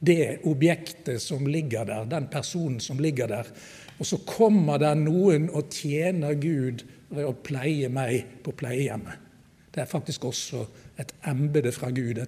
det 0.00 0.38
objektet 0.48 1.20
som 1.20 1.44
ligger 1.52 1.84
der, 1.90 2.08
den 2.08 2.30
personen 2.32 2.80
som 2.80 2.96
ligger 2.96 3.28
der, 3.28 3.52
og 3.98 4.08
så 4.08 4.22
kommer 4.24 4.80
det 4.80 4.94
noen 5.02 5.50
og 5.52 5.68
tjener 5.68 6.32
Gud 6.40 6.86
ved 7.12 7.28
å 7.28 7.36
pleie 7.44 7.92
meg 7.92 8.40
på 8.40 8.56
pleiehjemmet. 8.56 9.20
Det 9.68 9.84
er 9.84 9.90
faktisk 9.90 10.24
også 10.32 10.64
et 10.96 11.12
embete 11.28 11.76
fra 11.76 11.92
Gud 11.92 12.24
å 12.24 12.26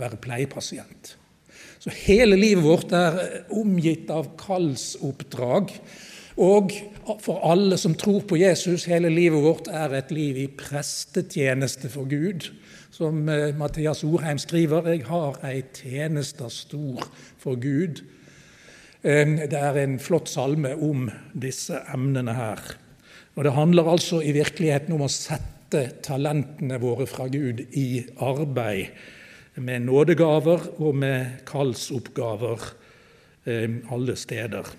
være 0.00 0.16
pleiepasient. 0.16 1.16
Så 1.86 1.92
hele 2.02 2.34
livet 2.34 2.64
vårt 2.66 2.90
er 2.98 3.44
omgitt 3.54 4.08
av 4.10 4.32
kallsoppdrag. 4.40 5.70
Og 6.42 6.72
for 7.22 7.44
alle 7.46 7.78
som 7.78 7.94
tror 7.94 8.24
på 8.26 8.40
Jesus, 8.40 8.88
hele 8.90 9.06
livet 9.06 9.38
vårt 9.44 9.70
er 9.70 9.94
et 9.94 10.10
liv 10.10 10.40
i 10.42 10.48
prestetjeneste 10.50 11.86
for 11.92 12.10
Gud. 12.10 12.48
Som 12.90 13.28
eh, 13.30 13.54
Mathias 13.54 14.02
Orheim 14.02 14.38
skriver, 14.42 14.82
'Jeg 14.82 15.06
har 15.06 15.38
ei 15.46 15.62
tjeneste 15.62 16.50
stor 16.50 17.06
for 17.38 17.54
Gud'. 17.54 18.02
Det 19.06 19.54
er 19.54 19.76
en 19.78 20.00
flott 20.02 20.28
salme 20.28 20.74
om 20.82 21.06
disse 21.30 21.78
emnene 21.94 22.34
her. 22.34 22.58
Og 23.36 23.44
Det 23.44 23.52
handler 23.52 23.92
altså 23.92 24.18
i 24.20 24.32
virkeligheten 24.32 24.92
om 24.92 25.06
å 25.06 25.08
sette 25.08 25.92
talentene 26.02 26.80
våre 26.82 27.06
fra 27.06 27.28
Gud 27.28 27.62
i 27.70 28.02
arbeid 28.18 28.90
med 29.56 29.86
nådegaver 29.86 30.80
og 30.80 30.96
med 30.96 31.44
kallsoppgaver 31.48 32.62
eh, 33.46 33.70
alle 33.92 34.16
steder. 34.16 34.74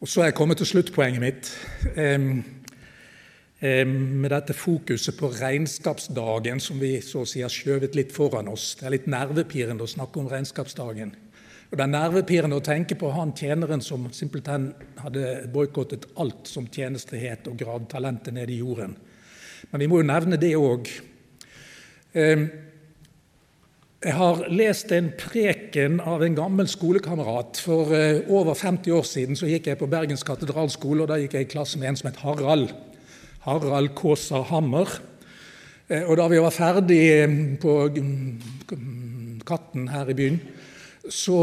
Og 0.00 0.08
Så 0.08 0.20
er 0.20 0.24
jeg 0.24 0.34
kommet 0.34 0.56
til 0.56 0.66
sluttpoenget 0.66 1.20
mitt. 1.20 1.54
med 3.60 4.30
dette 4.30 4.52
fokuset 4.52 5.16
på 5.16 5.30
regnskapsdagen 5.32 6.60
som 6.60 6.80
vi 6.80 7.00
så 7.00 7.22
å 7.24 7.26
si 7.26 7.40
har 7.40 7.48
skjøvet 7.48 7.94
litt 7.96 8.12
foran 8.12 8.48
oss. 8.48 8.74
Det 8.76 8.86
er 8.86 8.90
litt 8.90 9.06
nervepirrende 9.06 9.82
å 9.82 9.88
snakke 9.88 10.20
om 10.20 10.28
regnskapsdagen. 10.28 11.14
Og 11.70 11.76
Det 11.76 11.82
er 11.82 11.90
nervepirrende 11.90 12.56
å 12.60 12.64
tenke 12.64 12.94
på 12.94 13.10
han 13.10 13.32
tjeneren 13.34 13.80
som 13.82 14.06
simpelthen 14.14 14.68
hadde 15.02 15.48
boikottet 15.52 16.06
alt 16.16 16.46
som 16.46 16.68
tjenestehet 16.70 17.48
og 17.50 17.58
gravd 17.58 17.88
talentet 17.90 18.34
ned 18.34 18.50
i 18.50 18.60
jorden. 18.60 18.94
Men 19.72 19.80
vi 19.80 19.88
må 19.90 19.98
jo 19.98 20.06
nevne 20.06 20.38
det 20.38 20.52
òg. 20.54 20.86
Jeg 24.06 24.14
har 24.14 24.44
lest 24.54 24.92
en 24.94 25.08
preken 25.18 25.96
av 25.98 26.20
en 26.22 26.34
gammel 26.36 26.68
skolekamerat. 26.70 27.58
For 27.58 27.90
eh, 27.90 28.20
over 28.30 28.54
50 28.54 28.94
år 28.94 29.06
siden 29.08 29.38
så 29.38 29.48
gikk 29.50 29.66
jeg 29.66 29.80
på 29.80 29.88
Bergens 29.90 30.22
katedralskole, 30.22 31.02
og 31.02 31.10
da 31.10 31.16
gikk 31.18 31.34
jeg 31.34 31.48
i 31.48 31.50
klasse 31.50 31.80
med 31.80 31.90
en 31.90 31.98
som 31.98 32.12
het 32.12 32.20
Harald. 32.22 32.70
Harald 33.42 33.96
Kaasa 33.98 34.44
Hammer. 34.46 34.94
Eh, 35.90 36.06
og 36.06 36.20
da 36.20 36.28
vi 36.30 36.38
var 36.38 36.54
ferdig 36.54 37.00
eh, 37.16 37.34
på 37.58 37.74
Katten 39.46 39.90
her 39.90 40.14
i 40.14 40.18
byen, 40.20 40.38
så 41.10 41.40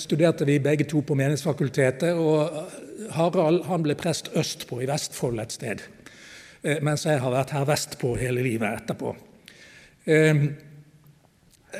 studerte 0.00 0.48
vi 0.48 0.56
begge 0.64 0.88
to 0.88 1.04
på 1.04 1.18
Menighetsfakultetet. 1.20 2.16
Og 2.16 3.12
Harald 3.18 3.66
han 3.68 3.84
ble 3.84 3.98
prest 4.00 4.32
østpå, 4.32 4.80
i 4.80 4.88
Vestfold 4.88 5.44
et 5.44 5.52
sted. 5.60 5.84
Mens 6.80 7.04
jeg 7.04 7.20
har 7.20 7.32
vært 7.42 7.52
her 7.52 7.68
vestpå 7.68 8.16
hele 8.16 8.40
livet 8.40 8.80
etterpå. 8.80 9.12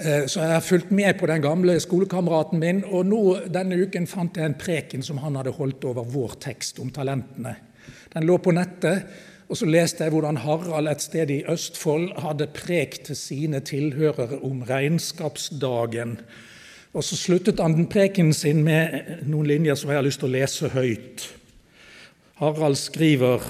Eh, 0.05 0.27
så 0.27 0.41
jeg 0.43 0.53
har 0.53 0.65
fulgt 0.65 0.91
med 0.91 1.19
på 1.19 1.27
den 1.31 1.43
gamle 1.43 1.79
skolekameraten 1.81 2.61
min, 2.61 2.83
og 2.85 3.07
nå 3.09 3.23
denne 3.53 3.79
uken 3.81 4.09
fant 4.11 4.37
jeg 4.37 4.51
en 4.51 4.59
preken 4.59 5.05
som 5.05 5.23
han 5.23 5.39
hadde 5.39 5.55
holdt 5.57 5.87
over 5.89 6.05
vår 6.13 6.37
tekst 6.43 6.81
om 6.83 6.91
talentene. 6.93 7.55
Den 8.13 8.27
lå 8.29 8.37
på 8.43 8.53
nettet, 8.57 9.07
og 9.49 9.57
så 9.57 9.69
leste 9.71 10.05
jeg 10.05 10.13
hvordan 10.13 10.41
Harald 10.43 10.91
et 10.91 11.05
sted 11.05 11.31
i 11.31 11.45
Østfold 11.49 12.11
hadde 12.21 12.49
prekt 12.53 13.07
til 13.09 13.17
sine 13.17 13.61
tilhørere 13.65 14.41
om 14.45 14.65
regnskapsdagen. 14.67 16.17
Og 16.97 17.05
så 17.05 17.17
sluttet 17.17 17.61
han 17.63 17.77
den 17.77 17.89
preken 17.93 18.33
sin 18.35 18.65
med 18.67 19.23
noen 19.29 19.47
linjer 19.47 19.79
som 19.79 19.93
jeg 19.93 20.01
har 20.01 20.07
lyst 20.07 20.23
til 20.23 20.31
å 20.31 20.35
lese 20.35 20.73
høyt. 20.75 21.29
Harald 22.41 22.77
skriver 22.81 23.45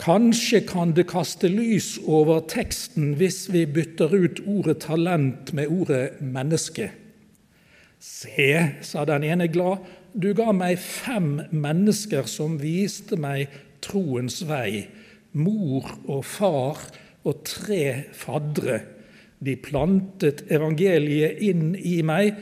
Kanskje 0.00 0.62
kan 0.64 0.94
det 0.96 1.10
kaste 1.10 1.50
lys 1.52 1.98
over 2.08 2.40
teksten 2.48 3.12
hvis 3.20 3.50
vi 3.52 3.66
bytter 3.68 4.14
ut 4.14 4.38
ordet 4.48 4.78
talent 4.86 5.50
med 5.52 5.68
ordet 5.68 6.22
menneske. 6.24 6.86
Se, 8.00 8.52
sa 8.80 9.04
den 9.04 9.26
ene 9.28 9.50
glad, 9.52 9.84
du 10.16 10.32
ga 10.32 10.54
meg 10.56 10.80
fem 10.80 11.42
mennesker 11.52 12.24
som 12.24 12.56
viste 12.62 13.18
meg 13.20 13.52
troens 13.84 14.40
vei, 14.48 14.86
mor 15.36 15.84
og 16.06 16.24
far 16.24 16.80
og 17.28 17.44
tre 17.44 18.08
faddere. 18.16 18.80
De 19.36 19.52
plantet 19.60 20.46
evangeliet 20.48 21.44
inn 21.44 21.74
i 21.76 22.00
meg, 22.00 22.32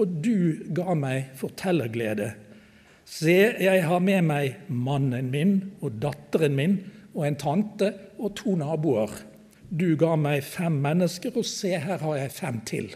og 0.00 0.16
du 0.24 0.64
ga 0.72 0.96
meg 0.96 1.36
fortellerglede. 1.36 2.32
Se, 3.04 3.36
jeg 3.60 3.84
har 3.84 4.00
med 4.00 4.24
meg 4.24 4.66
mannen 4.72 5.28
min 5.28 5.54
og 5.84 6.00
datteren 6.00 6.56
min 6.56 6.80
og 7.14 7.26
en 7.26 7.38
tante 7.40 7.92
og 8.18 8.34
to 8.38 8.56
naboer. 8.56 9.14
Du 9.72 9.94
ga 9.96 10.16
meg 10.20 10.44
fem 10.44 10.74
mennesker, 10.84 11.32
og 11.36 11.48
se, 11.48 11.72
her 11.80 12.02
har 12.02 12.18
jeg 12.18 12.36
fem 12.36 12.60
til. 12.68 12.92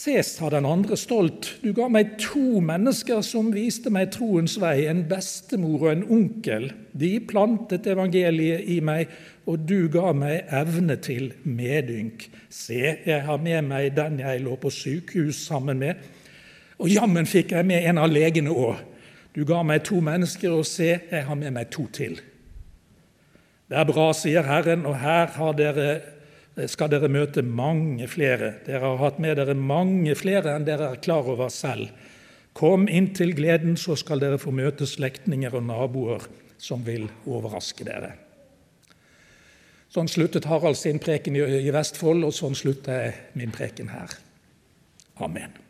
Se, 0.00 0.14
sa 0.22 0.48
den 0.52 0.64
andre 0.68 0.96
stolt, 0.96 1.48
du 1.60 1.72
ga 1.76 1.88
meg 1.92 2.14
to 2.22 2.60
mennesker 2.64 3.24
som 3.26 3.50
viste 3.52 3.90
meg 3.92 4.12
troens 4.14 4.54
vei, 4.62 4.86
en 4.88 5.02
bestemor 5.10 5.82
og 5.82 5.90
en 5.90 6.04
onkel. 6.14 6.68
De 6.96 7.10
plantet 7.28 7.88
evangeliet 7.90 8.68
i 8.70 8.78
meg, 8.84 9.10
og 9.50 9.66
du 9.68 9.90
ga 9.92 10.14
meg 10.16 10.48
evne 10.56 10.96
til 11.02 11.32
medynk. 11.44 12.28
Se, 12.48 12.78
jeg 13.04 13.24
har 13.26 13.42
med 13.42 13.66
meg 13.68 13.90
den 13.96 14.22
jeg 14.22 14.44
lå 14.44 14.54
på 14.62 14.72
sykehus 14.72 15.42
sammen 15.50 15.82
med, 15.82 16.00
og 16.80 16.88
jammen 16.88 17.28
fikk 17.28 17.52
jeg 17.58 17.68
med 17.68 17.90
en 17.90 18.00
av 18.00 18.08
legene 18.08 18.54
òg. 18.54 18.80
Du 19.36 19.44
ga 19.46 19.62
meg 19.62 19.84
to 19.86 20.00
mennesker, 20.02 20.52
og 20.52 20.66
se, 20.66 20.92
jeg 21.10 21.26
har 21.26 21.38
med 21.38 21.54
meg 21.54 21.70
to 21.74 21.86
til. 21.94 22.18
Det 23.70 23.78
er 23.78 23.86
bra, 23.86 24.08
sier 24.16 24.46
Herren, 24.48 24.82
og 24.88 24.96
her 24.98 25.30
dere, 25.58 25.90
skal 26.66 26.90
dere 26.90 27.08
møte 27.08 27.44
mange 27.46 28.08
flere. 28.10 28.56
Dere 28.66 28.82
har 28.82 28.98
hatt 29.04 29.20
med 29.22 29.38
dere 29.38 29.54
mange 29.54 30.16
flere 30.18 30.56
enn 30.56 30.66
dere 30.66 30.90
er 30.90 31.04
klar 31.04 31.28
over 31.30 31.52
selv. 31.54 31.92
Kom 32.52 32.88
inn 32.90 33.12
til 33.14 33.30
gleden, 33.38 33.78
så 33.78 33.94
skal 33.94 34.18
dere 34.20 34.40
få 34.42 34.50
møte 34.50 34.88
slektninger 34.90 35.54
og 35.54 35.68
naboer 35.68 36.26
som 36.60 36.82
vil 36.84 37.06
overraske 37.30 37.86
dere. 37.86 38.12
Sånn 39.90 40.10
sluttet 40.10 40.46
Harald 40.50 40.78
sin 40.78 41.00
preken 41.02 41.38
i 41.38 41.70
Vestfold, 41.74 42.26
og 42.26 42.34
sånn 42.34 42.58
slutter 42.58 43.06
jeg 43.06 43.16
min 43.38 43.54
preken 43.54 43.94
her. 43.94 44.18
Amen. 45.22 45.69